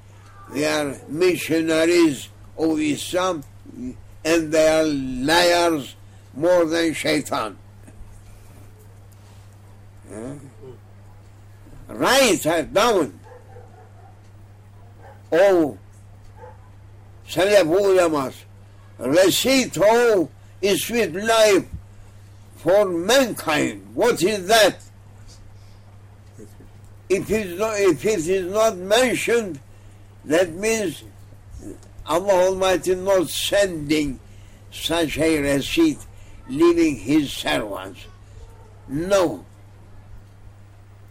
they 0.53 0.65
are 0.65 0.95
missionaries 1.07 2.29
of 2.57 2.79
Islam 2.79 3.43
and 4.23 4.51
they 4.51 4.67
are 4.67 4.85
liars 4.85 5.95
more 6.33 6.65
than 6.65 6.93
shaitan. 6.93 7.57
Huh? 10.09 10.33
Write 11.87 12.45
it 12.45 12.45
uh, 12.45 12.61
down. 12.63 13.19
Oh, 15.31 15.77
Salaf 17.27 17.65
ulemas, 17.65 18.35
receipt 18.99 19.77
is 20.61 20.83
sweet 20.83 21.13
life 21.13 21.65
for 22.55 22.85
mankind. 22.85 23.85
What 23.93 24.21
is 24.23 24.47
that? 24.47 24.77
If 27.07 27.29
if 27.29 28.05
it 28.05 28.27
is 28.27 28.51
not 28.51 28.77
mentioned, 28.77 29.59
that 30.25 30.53
means 30.53 31.03
Allah 32.05 32.47
Almighty 32.49 32.95
not 32.95 33.29
sending 33.29 34.19
such 34.71 35.17
a 35.17 35.39
receipt, 35.39 35.99
leaving 36.49 36.97
His 36.97 37.31
servants. 37.31 38.05
No. 38.87 39.45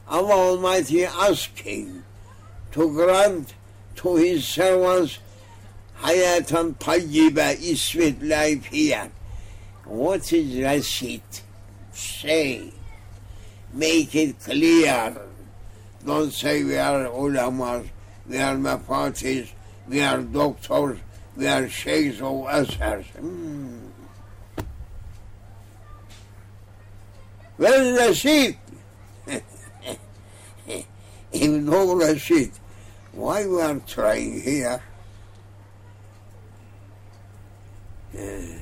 Allah 0.09 0.35
Almighty 0.53 1.05
asking 1.05 2.05
to 2.73 2.93
grant 2.93 3.55
to 3.97 4.17
His 4.17 4.47
servants 4.47 5.19
hayatan 6.01 6.75
tayyibe, 6.75 7.77
sweet 7.77 8.23
life 8.23 8.67
here. 8.67 9.11
What 9.85 10.33
is 10.33 10.57
receipt? 10.57 11.43
Say. 11.93 12.73
Make 13.73 14.15
it 14.15 14.41
clear. 14.41 15.17
Don't 16.05 16.33
say 16.33 16.63
we 16.63 16.77
are 16.77 17.07
ulamas, 17.07 17.89
we 18.28 18.38
are 18.38 18.56
mafatis, 18.56 19.50
we 19.88 20.02
are 20.02 20.22
doctors, 20.22 21.00
we 21.36 21.48
are 21.48 21.68
sheikhs 21.68 22.22
of 22.22 22.46
Azhar. 22.48 23.02
Hmm. 23.02 23.80
Where 27.58 27.82
is 27.82 28.08
receipt? 28.10 28.58
if 31.32 31.50
no 31.50 31.94
receipt, 31.96 32.54
why 33.14 33.46
we 33.46 33.62
are 33.62 33.80
trying 33.88 34.42
here? 34.42 34.82
Uh, 38.16 38.60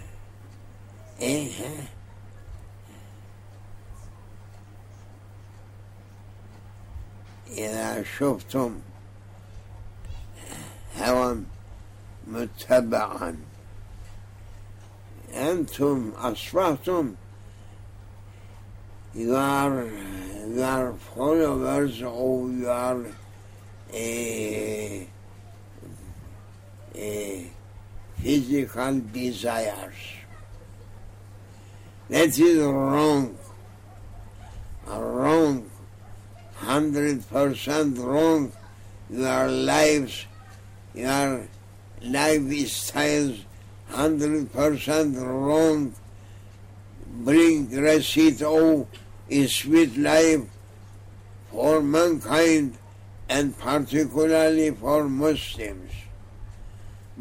eh, 1.20 1.50
huh? 1.58 1.84
إذا 7.58 8.04
شفتم 8.04 8.82
هوى 10.98 11.44
متبعا 12.28 13.36
أنتم 15.34 16.12
أصبحتم 16.18 17.16
you 19.18 19.36
are, 19.36 19.84
you 20.48 20.62
are 20.62 20.94
followers 20.94 22.04
of 22.04 22.60
your 22.60 23.08
uh, 23.92 25.06
uh, 26.96 27.40
physical 28.22 29.00
desires. 29.12 29.96
That 32.10 32.38
is 32.38 32.60
wrong. 32.60 33.38
Wrong. 34.86 35.68
Hundred 36.58 37.28
percent 37.28 37.98
wrong. 37.98 38.52
Your 39.10 39.48
lives, 39.50 40.26
your 40.95 41.47
hundred 43.89 44.53
percent 44.53 45.17
wrong. 45.19 45.95
Bring 47.07 47.71
receipt 47.71 48.41
of 48.43 48.53
oh, 48.53 48.87
a 49.31 49.47
sweet 49.47 49.97
life 49.97 50.43
for 51.51 51.83
mankind 51.83 52.79
and 53.29 53.59
particularly 53.59 54.71
for 54.71 55.09
Muslims. 55.09 55.93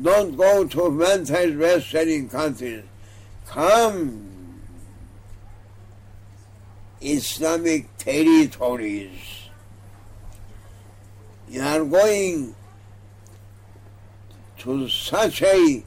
Don't 0.02 0.36
go 0.38 0.66
to 0.66 0.90
vantage 0.92 1.58
Western 1.58 2.30
countries. 2.30 2.84
Come 3.46 4.32
Islamic 7.02 7.98
territories. 7.98 9.50
You 11.50 11.62
are 11.62 11.84
going 11.84 12.56
to 14.62 14.88
such 14.88 15.42
a 15.42 15.84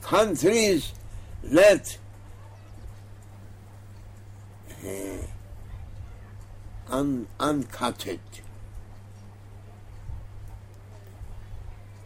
countries 0.00 0.94
that 1.42 1.98
uh, 4.82 5.26
un, 6.88 7.26
uncutted, 7.38 8.18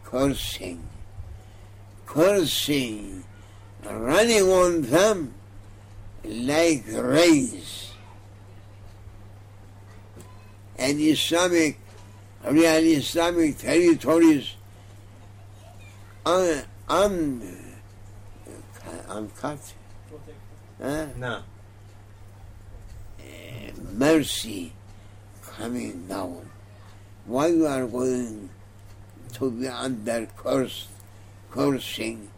cursing, 0.03 0.83
cursing, 2.05 3.23
running 3.89 4.43
on 4.43 4.81
them 4.81 5.33
like 6.25 6.83
rays. 6.87 7.93
And 10.77 10.99
Islamic, 10.99 11.79
real 12.43 12.83
Islamic 12.83 13.57
territories 13.57 14.55
un, 16.25 16.63
un, 16.89 17.41
uncut. 19.09 19.59
Huh? 20.81 20.85
Eh? 20.85 21.07
No. 21.17 21.43
Eh, 23.19 23.71
mercy 23.93 24.71
coming 25.41 26.07
down. 26.07 26.49
Why 27.25 27.47
you 27.47 27.67
are 27.67 27.85
going 27.85 28.49
to 29.33 29.51
be 29.51 29.67
under 29.67 30.27
curse, 30.37 30.87
cursing 31.51 32.29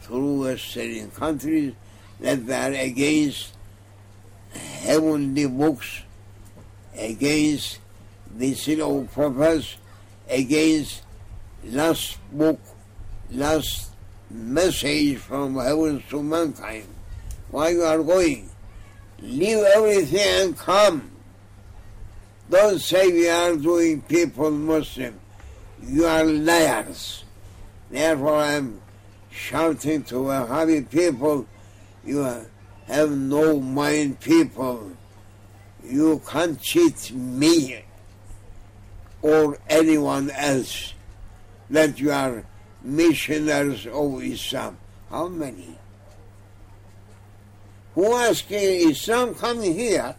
through 0.00 0.42
Western 0.42 1.10
countries 1.10 1.74
that 2.20 2.46
they 2.46 2.54
are 2.54 2.72
against 2.72 3.54
heavenly 4.52 5.46
books, 5.46 6.02
against 6.96 7.78
the 8.36 8.54
seal 8.54 9.00
of 9.00 9.12
prophets, 9.12 9.76
against 10.28 11.02
last 11.64 12.18
book, 12.32 12.58
last 13.32 13.90
message 14.30 15.18
from 15.18 15.56
heaven 15.56 16.02
to 16.10 16.22
mankind. 16.22 16.86
Why 17.50 17.70
you 17.70 17.82
are 17.82 18.02
going? 18.02 18.50
Leave 19.20 19.58
everything 19.58 20.20
and 20.20 20.56
come. 20.56 21.10
Don't 22.48 22.80
say 22.80 23.12
we 23.12 23.28
are 23.28 23.56
doing 23.56 24.02
people 24.02 24.50
Muslim. 24.50 25.20
You 25.82 26.06
are 26.06 26.24
liars. 26.24 27.24
Therefore 27.90 28.36
I 28.36 28.52
am 28.54 28.80
shouting 29.30 30.02
to 30.04 30.16
Wahhabi 30.16 30.90
people, 30.90 31.46
you 32.04 32.46
have 32.86 33.10
no 33.10 33.60
mind 33.60 34.20
people. 34.20 34.92
You 35.84 36.20
can't 36.26 36.60
cheat 36.60 37.12
me 37.12 37.84
or 39.22 39.58
anyone 39.68 40.30
else 40.30 40.94
that 41.68 41.98
you 42.00 42.10
are 42.10 42.44
missionaries 42.83 43.87
of 43.87 44.23
Islam. 44.23 44.77
How 45.09 45.27
many? 45.27 45.77
Who 47.95 48.13
asking 48.13 48.89
Islam 48.89 49.33
coming 49.35 49.73
here 49.73 50.15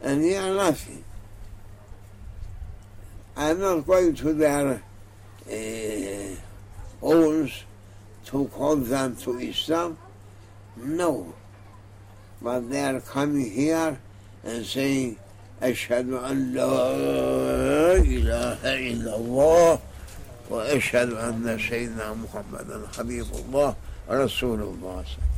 and 0.00 0.24
you 0.24 0.36
are 0.36 0.50
laughing? 0.50 1.04
I'm 3.36 3.60
not 3.60 3.86
going 3.86 4.14
to 4.14 4.32
their 4.32 4.82
uh, 5.50 6.34
owns 7.02 7.64
to 8.26 8.46
call 8.48 8.76
them 8.76 9.16
to 9.16 9.38
Islam. 9.38 9.96
No. 10.76 11.34
But 12.42 12.68
they 12.70 12.84
are 12.84 13.00
coming 13.00 13.50
here 13.50 13.98
and 14.44 14.66
saying, 14.66 15.18
أشهد 15.62 16.12
أن 16.12 16.54
لا 16.54 17.96
إله 17.96 18.62
إلا 18.62 19.16
الله 19.16 19.78
وأشهد 20.49 21.13
أن 21.13 21.59
سيدنا 21.69 22.13
محمدا 22.13 22.87
حبيب 22.97 23.25
الله 23.33 23.75
رسول 24.09 24.61
الله. 24.61 25.03
صلى 25.03 25.33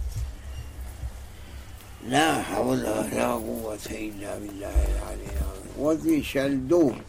لا 2.10 2.42
حول 2.42 2.80
ولا 2.80 3.32
قوة 3.34 3.86
إلا 3.90 4.38
بالله 4.40 4.76
العلي 4.86 5.28
العظيم. 5.36 5.72
وذي 5.78 6.24
شلدوم 6.24 7.02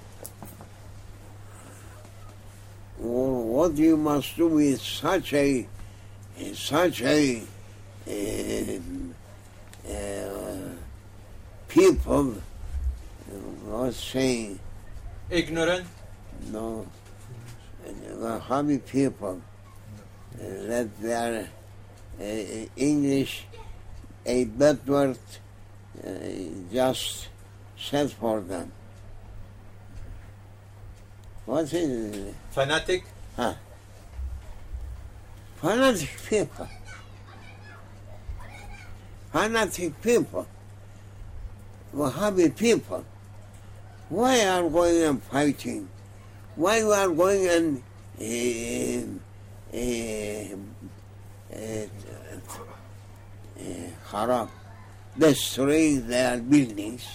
وذي 3.01 3.95
مصدومي 3.95 4.77
ساشي 4.77 5.67
ساشي 6.55 7.41
people 11.69 12.35
was 13.69 13.97
saying 13.97 14.59
ignorant. 15.31 15.87
No. 16.51 16.87
Wahhabi 17.87 18.85
people 18.85 19.41
that 20.39 20.89
they 21.01 21.13
are 21.13 21.49
uh, 22.21 22.67
English 22.77 23.47
a 24.25 24.45
bad 24.45 24.87
word 24.87 25.19
uh, 26.05 26.11
just 26.73 27.29
said 27.79 28.11
for 28.11 28.41
them. 28.41 28.73
What 31.45 31.73
is 31.73 31.75
it? 31.75 32.35
Fanatic. 32.51 33.05
Fanatic 35.57 36.11
people. 36.29 36.69
Fanatic 39.33 40.03
people. 40.03 40.47
Wahhabi 41.95 42.57
people. 42.57 43.05
Why 44.09 44.45
are 44.45 44.69
going 44.69 45.03
and 45.03 45.23
fighting? 45.23 45.89
Why 46.57 46.79
you 46.79 46.91
are 46.91 47.09
going 47.11 47.47
and 47.49 47.83
uh, 48.19 49.77
uh, 49.77 50.57
uh, 51.55 51.87
uh, 53.61 53.91
haram, 54.11 54.49
destroying 55.19 56.09
their 56.09 56.39
buildings? 56.39 57.07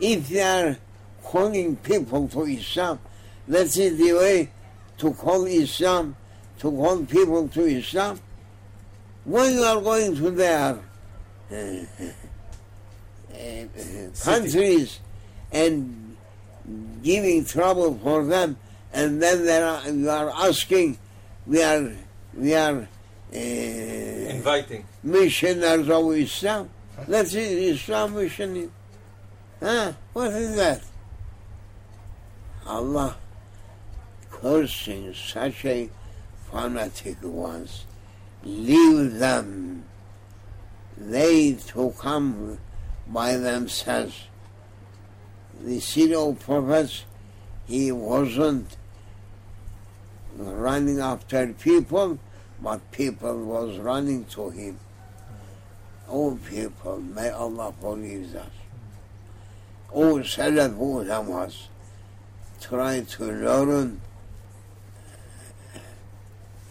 If 0.00 0.30
they 0.30 0.40
are 0.40 0.78
calling 1.22 1.76
people 1.76 2.26
to 2.28 2.44
Islam, 2.44 2.98
that 3.48 3.76
is 3.76 3.98
the 3.98 4.12
way 4.14 4.50
to 4.96 5.12
call 5.12 5.44
Islam, 5.44 6.16
to 6.60 6.70
call 6.70 7.04
people 7.04 7.48
to 7.48 7.66
Islam. 7.66 8.18
When 9.24 9.52
you 9.54 9.62
are 9.62 9.80
going 9.80 10.16
to 10.16 10.30
their 10.30 10.78
uh, 11.52 11.54
uh, 13.34 13.66
countries 14.24 15.00
and 15.52 16.01
giving 17.02 17.44
trouble 17.44 17.98
for 18.02 18.24
them, 18.24 18.56
and 18.92 19.20
then 19.22 19.44
there 19.44 19.66
are, 19.66 19.88
you 19.88 20.10
are 20.10 20.30
asking, 20.30 20.98
we 21.46 21.62
are, 21.62 21.92
we 22.34 22.54
are 22.54 22.88
uh, 23.34 23.36
Inviting. 23.36 24.84
missionaries 25.02 25.88
of 25.88 26.12
Islam. 26.12 26.70
That's 27.08 27.34
it, 27.34 27.40
Islam 27.40 28.14
mission. 28.14 28.70
Huh? 29.60 29.92
What 30.12 30.32
is 30.32 30.56
that? 30.56 30.82
Allah 32.66 33.16
cursing 34.30 35.14
such 35.14 35.64
a 35.64 35.88
fanatic 36.50 37.16
ones. 37.22 37.86
Leave 38.44 39.14
them. 39.14 39.84
They 40.96 41.54
to 41.68 41.94
come 41.98 42.58
by 43.08 43.36
themselves. 43.36 44.26
The 45.62 45.78
serial 45.78 46.34
prophets, 46.34 47.04
he 47.66 47.92
wasn't 47.92 48.76
running 50.36 50.98
after 50.98 51.46
people, 51.52 52.18
but 52.60 52.90
people 52.90 53.44
was 53.44 53.78
running 53.78 54.24
to 54.24 54.50
him. 54.50 54.80
Oh 56.08 56.36
people, 56.50 56.98
may 57.00 57.30
Allah 57.30 57.72
forgive 57.80 58.34
us. 58.34 58.50
Oh 59.94 60.16
Salaf 60.16 60.74
ulamas, 60.76 61.68
try 62.60 63.00
to 63.00 63.24
learn 63.24 64.00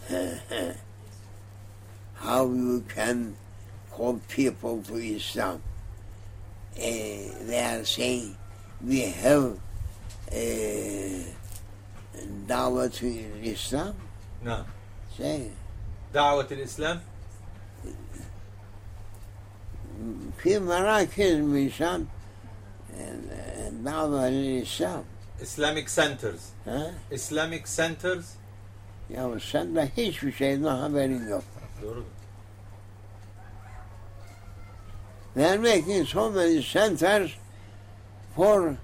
how 2.16 2.46
you 2.46 2.84
can 2.90 3.38
call 3.90 4.20
people 4.28 4.82
to 4.84 4.96
Islam. 4.96 5.62
Uh, 6.76 6.82
they 7.48 7.64
are 7.66 7.86
saying 7.86 8.36
we 8.89 9.01
have 9.01 9.45
uh, 10.33 11.25
dawah 12.49 12.89
to 12.91 13.07
Islam. 13.43 13.95
نعم. 14.45 14.65
Say, 15.19 15.51
دعوة 16.15 16.47
الإسلام. 16.51 17.01
في 20.43 20.59
مراكز 20.59 21.37
مشان 21.41 22.07
دعوة 23.85 24.29
للإسلام 24.29 25.05
Islamic 25.41 25.89
centers. 25.89 26.41
ها 26.67 26.95
Islamic 27.11 27.67
centers. 27.67 28.25
ya 29.11 29.41
sen 29.41 29.75
de 29.75 29.89
hiçbir 29.97 30.33
şeyden 30.33 30.65
haberin 30.65 31.29
yok. 31.29 31.45
Doğru. 31.83 32.05
They 35.35 35.45
are 35.47 35.59
making 35.59 36.07
so 36.07 36.31
many 36.31 36.63
centers 36.63 37.31
for 38.36 38.78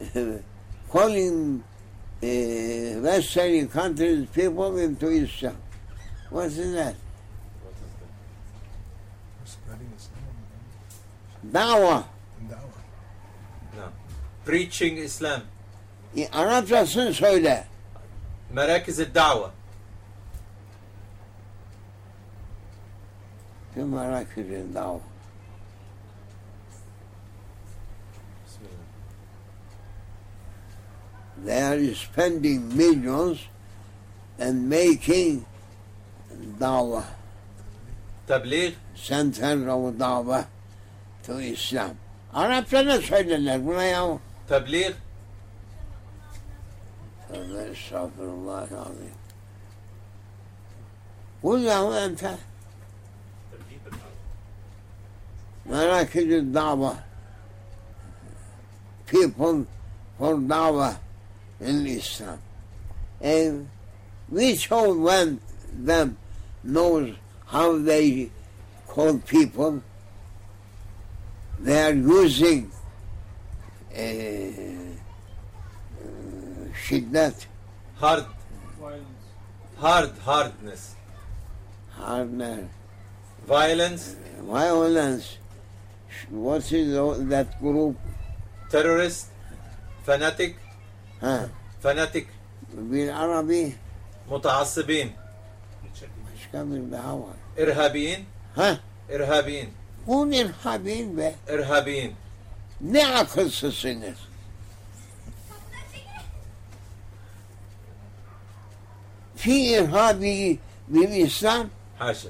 calling 0.90 1.62
uh, 2.22 2.26
eh, 2.26 2.96
Western 3.00 3.68
countries 3.68 4.26
people 4.34 4.78
into 4.78 5.08
Islam. 5.08 5.56
What 6.30 6.46
is 6.46 6.56
that? 6.74 6.94
What 9.66 9.78
is. 9.96 10.08
Dawah. 11.52 12.04
No. 12.48 13.88
Preaching 14.44 14.98
Islam. 14.98 15.42
E, 16.16 16.28
Arapçasını 16.28 17.14
söyle. 17.14 17.66
Merakız-ı 18.52 19.14
dava. 19.14 19.50
Tüm 23.74 23.88
merakız-ı. 23.88 24.66
They 31.44 31.62
are 31.62 31.94
spending 31.94 32.76
millions 32.76 33.38
and 34.38 34.68
making 34.68 35.44
dawah. 36.60 37.04
Tebliğ. 38.28 38.74
Center 38.94 39.68
of 39.68 39.98
dawah 39.98 40.44
to 41.22 41.40
İslam. 41.40 41.90
Arapça 42.34 42.82
ne 42.82 42.98
söylerler 43.00 43.66
buna 43.66 43.82
ya? 43.84 44.18
Tebliğ. 44.48 44.92
Tövbe 47.28 47.62
estağfurullah 47.62 48.62
azim. 48.62 49.14
Kul 51.42 51.64
lehu 51.64 51.94
ente. 51.96 52.36
Merak 55.64 56.16
ediyor 56.16 56.42
dava. 56.54 56.94
People 59.06 59.64
for 60.18 60.48
dava 60.48 60.94
in 61.60 61.86
Islam. 61.86 62.38
And 63.20 63.68
which 64.28 64.70
of 64.72 64.96
one 64.98 65.40
them 65.72 66.16
knows 66.64 67.14
how 67.46 67.78
they 67.78 68.30
call 68.86 69.18
people? 69.18 69.82
They 71.58 71.82
are 71.82 71.92
using 71.92 72.70
uh, 73.92 73.96
uh, 73.96 74.00
shiddat, 76.84 77.46
hard 77.96 78.24
Violence. 78.80 79.04
hard 79.76 80.10
hardness 80.24 80.94
hardness, 81.90 82.64
violence 83.46 84.16
violence. 84.40 85.36
What 86.30 86.72
is 86.72 87.28
that 87.28 87.60
group? 87.60 87.96
terrorist 88.70 89.26
fanatic 90.04 90.56
Fanatik. 91.82 92.26
Bil 92.72 93.20
Arabi. 93.20 93.74
Mutaassibin. 94.30 95.12
Başka 96.34 96.66
bir 96.66 96.92
daha 96.92 97.20
var. 97.20 97.36
İrhabin. 97.58 98.24
Ha? 98.56 98.76
İrhabin. 99.10 99.68
Un 100.06 100.30
irhabin 100.30 101.16
ve. 101.16 101.34
İrhabin. 101.48 102.12
Ne 102.80 103.06
akılsızsınız. 103.06 104.18
Fi 109.36 109.52
irhabi 109.52 110.58
bil 110.88 111.12
İslam. 111.12 111.66
Haşa. 111.98 112.28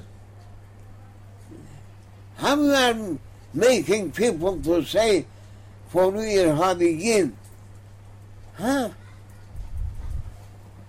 How 2.41 3.17
making 3.53 4.11
people 4.11 4.63
to 4.63 4.81
say 4.81 5.25
for 5.93 6.13
irhabiyin 6.13 7.35
Ha? 8.61 8.91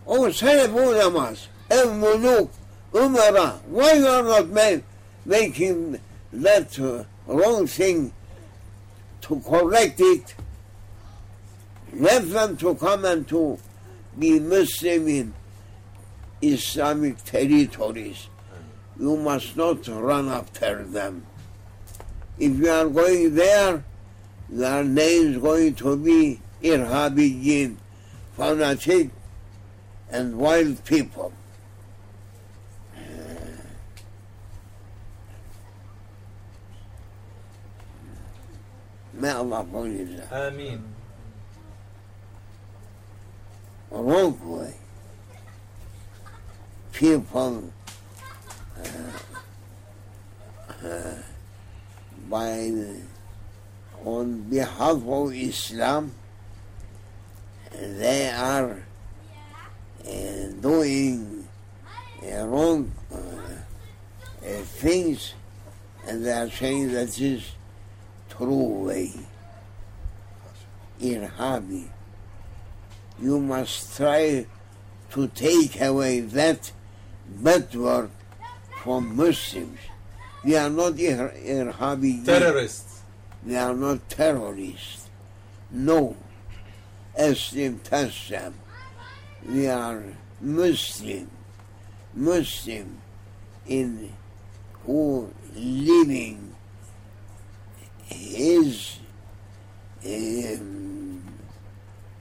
O 0.07 0.31
selef 0.31 0.71
ulemaz. 0.71 1.47
Ev 1.71 1.89
muluk, 1.89 2.51
umara. 2.93 3.61
Why 3.67 3.95
you 3.95 4.07
are 4.07 4.23
not 4.23 4.49
ma- 4.51 4.83
making 5.25 5.99
that 6.35 6.79
wrong 7.27 7.67
thing 7.67 8.13
to 9.23 9.41
correct 9.41 10.01
it? 10.01 10.35
Let 11.95 12.31
them 12.31 12.57
to 12.59 12.75
come 12.75 13.07
and 13.07 13.27
to 13.29 13.59
be 14.19 14.39
Muslim 14.39 15.09
in 15.09 15.35
Islamic 16.43 17.25
territories. 17.25 18.29
You 19.01 19.17
must 19.17 19.57
not 19.57 19.89
run 19.89 20.29
after 20.29 20.85
them. 20.85 21.25
If 22.39 22.59
you 22.59 22.69
are 22.69 22.89
going 22.89 23.35
there, 23.35 23.85
their 24.51 24.85
name 24.85 25.33
is 25.33 25.39
going 25.39 25.75
to 25.77 25.97
be 25.97 26.41
Irhabiyin, 26.62 27.78
fanatic, 28.36 29.10
and 30.12 30.38
wild 30.38 30.84
people. 30.86 31.34
May 39.14 39.32
Allah 39.32 39.66
forgive 39.72 40.18
them. 40.18 40.28
آمين 40.32 40.82
wrong 43.92 44.38
way. 44.46 44.74
People 46.92 47.72
uh, 48.78 48.88
uh, 50.86 51.16
by 52.30 52.72
on 54.06 54.42
behalf 54.50 55.02
of 55.06 55.34
Islam, 55.34 56.12
they 57.75 58.31
are 58.31 58.83
uh, 60.07 60.11
doing 60.61 61.47
uh, 62.25 62.47
wrong 62.47 62.91
uh, 63.13 63.17
uh, 63.17 64.49
things, 64.83 65.35
and 66.07 66.25
they 66.25 66.33
are 66.33 66.51
saying 66.51 66.93
that 66.93 67.21
is 67.21 67.53
true 68.31 68.87
way. 68.87 69.13
Irhabi 71.01 71.89
you 73.23 73.39
must 73.39 73.97
try 73.97 74.45
to 75.11 75.29
take 75.29 75.81
away 75.81 76.21
that 76.21 76.73
bad 77.29 77.75
word 77.75 78.11
from 78.83 79.15
Muslims. 79.15 79.79
We 80.45 80.57
are 80.57 80.71
not 80.71 80.99
ir- 80.99 81.35
irhabi. 81.45 82.25
terrorists 82.25 83.03
We 83.47 83.57
are 83.57 83.75
not 83.75 84.09
terrorists. 84.09 85.09
No. 85.71 86.17
Aslim 87.19 87.79
Taslam. 87.81 88.55
We 89.47 89.67
are 89.69 90.03
Muslim. 90.41 91.31
Muslim 92.15 92.99
in 93.67 94.13
who 94.85 95.33
living 95.55 96.55
his 98.07 98.99
um, 100.05 101.23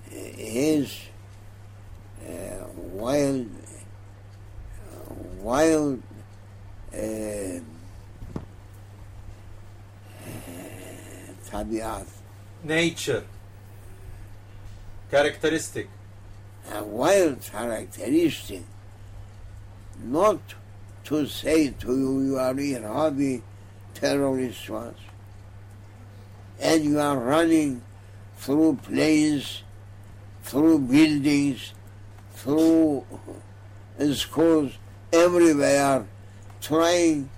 his 0.09 0.99
uh, 2.25 2.65
wild 2.75 3.49
wild 5.39 6.01
uh, 6.93 7.59
tabiat 11.49 12.05
nature 12.63 13.23
characteristic. 15.11 15.89
A 16.73 16.83
wild 16.83 17.41
characteristic. 17.41 18.63
Not 20.03 20.39
to 21.05 21.27
say 21.27 21.69
to 21.81 21.87
you 21.87 22.21
you 22.21 22.37
are 22.39 22.53
Irhabi 22.53 23.41
terrorist 23.93 24.69
ones. 24.69 24.97
And 26.59 26.83
you 26.83 26.99
are 26.99 27.17
running 27.17 27.81
through 28.37 28.79
planes, 28.83 29.63
through 30.43 30.79
buildings, 30.79 31.73
through 32.35 33.05
schools, 34.13 34.71
everywhere, 35.11 36.07
trying 36.61 37.29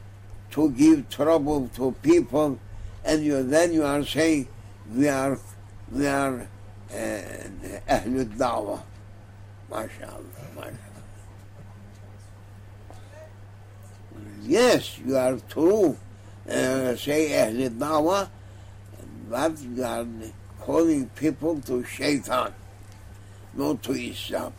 to 0.51 0.69
give 0.71 1.09
trouble 1.09 1.69
to 1.75 1.91
people, 2.03 2.59
and 3.03 3.23
you, 3.23 3.43
then 3.43 3.73
you 3.73 3.83
are 3.83 4.03
saying 4.05 4.47
we 4.93 5.09
are 5.09 5.39
we 5.91 6.07
are 6.07 6.47
uh, 6.93 7.95
Ahlul 7.95 8.37
Dawah. 8.37 8.81
MashaAllah, 9.69 10.55
mashallah. 10.55 10.77
Yes, 14.43 14.99
you 14.99 15.15
are 15.17 15.37
true. 15.49 15.97
Uh, 16.47 16.95
say 16.95 17.29
Ahlul 17.31 17.77
Dawah, 17.77 18.29
but 19.29 19.59
you 19.61 19.83
are 19.83 20.05
calling 20.59 21.09
people 21.15 21.59
to 21.61 21.83
shaitan, 21.83 22.53
not 23.53 23.81
to 23.83 23.93
Islam. 23.93 24.53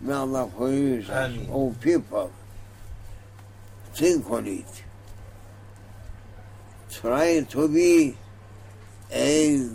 May 0.00 0.12
Allah 0.14 0.50
forgive 0.56 1.10
us, 1.10 1.32
all 1.50 1.74
people. 1.80 2.32
Think 3.94 4.30
on 4.30 4.46
it. 4.46 4.84
Try 6.90 7.40
to 7.50 7.68
be 7.68 8.16
a 9.12 9.68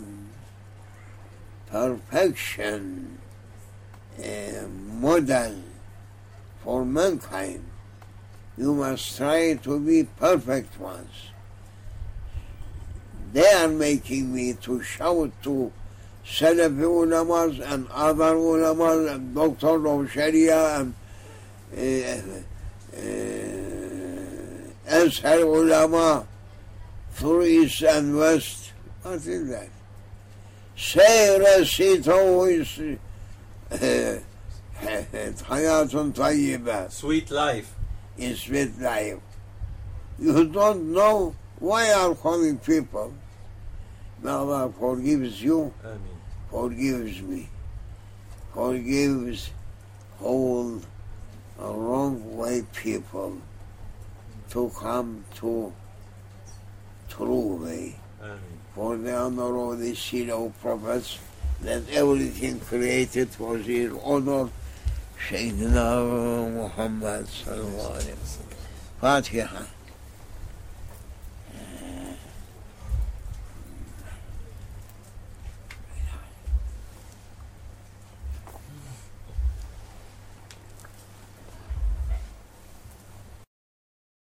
perfection, 1.70 3.18
a 4.18 4.66
model 5.00 5.54
for 6.62 6.84
mankind. 6.84 7.64
You 8.58 8.74
must 8.74 9.16
try 9.16 9.54
to 9.54 9.80
be 9.80 10.04
perfect 10.04 10.78
ones. 10.78 11.30
They 13.32 13.46
are 13.46 13.68
making 13.68 14.34
me 14.34 14.54
to 14.54 14.82
shout 14.82 15.30
to 15.44 15.72
Salafi 16.26 16.82
ulamas 16.82 17.60
and 17.60 17.86
other 17.90 18.34
ulamas 18.34 19.14
and 19.14 19.34
doctors 19.34 19.84
of 19.86 20.10
Sharia 20.12 20.80
and 20.80 20.94
uh, 21.76 22.16
uh, 24.90 25.44
ulama 25.44 26.26
through 27.12 27.44
East 27.44 27.82
and 27.82 28.16
West. 28.16 28.72
What 29.02 29.14
is 29.14 29.48
that? 29.48 29.79
Is 30.80 32.78
uh, 33.70 34.18
hayatun 34.80 36.12
tayyibah 36.12 36.90
sweet 36.90 37.30
life 37.30 37.74
is 38.16 38.48
with 38.48 38.80
life. 38.80 39.20
You 40.18 40.46
don't 40.48 40.92
know 40.92 41.34
Why 41.60 41.92
are 41.92 42.14
calling 42.14 42.56
people? 42.56 43.12
Allah 44.24 44.72
forgives 44.78 45.42
you, 45.42 45.74
Amin. 45.84 46.00
forgives 46.50 47.20
me, 47.20 47.48
forgives 48.54 49.50
whole 50.18 50.80
uh, 51.60 51.72
wrong 51.72 52.36
way 52.36 52.64
people 52.74 53.36
to 54.50 54.72
come 54.74 55.24
to 55.36 55.72
true 57.10 57.60
way. 57.62 57.96
Amin. 58.22 58.59
For 58.74 58.96
the 58.96 59.14
honor 59.16 59.72
of 59.72 59.80
the 59.80 59.94
Shiro 59.94 60.52
prophets, 60.60 61.18
that 61.62 61.82
everything 61.90 62.60
created 62.60 63.28
was 63.38 63.68
in 63.68 63.98
honor. 64.02 64.48
Sayyidina 65.28 66.54
Muhammad 66.54 67.26
sallallahu 67.26 67.92
alaihi 67.98 68.16
wasallam. 68.16 68.56
Fatiha. 69.00 69.62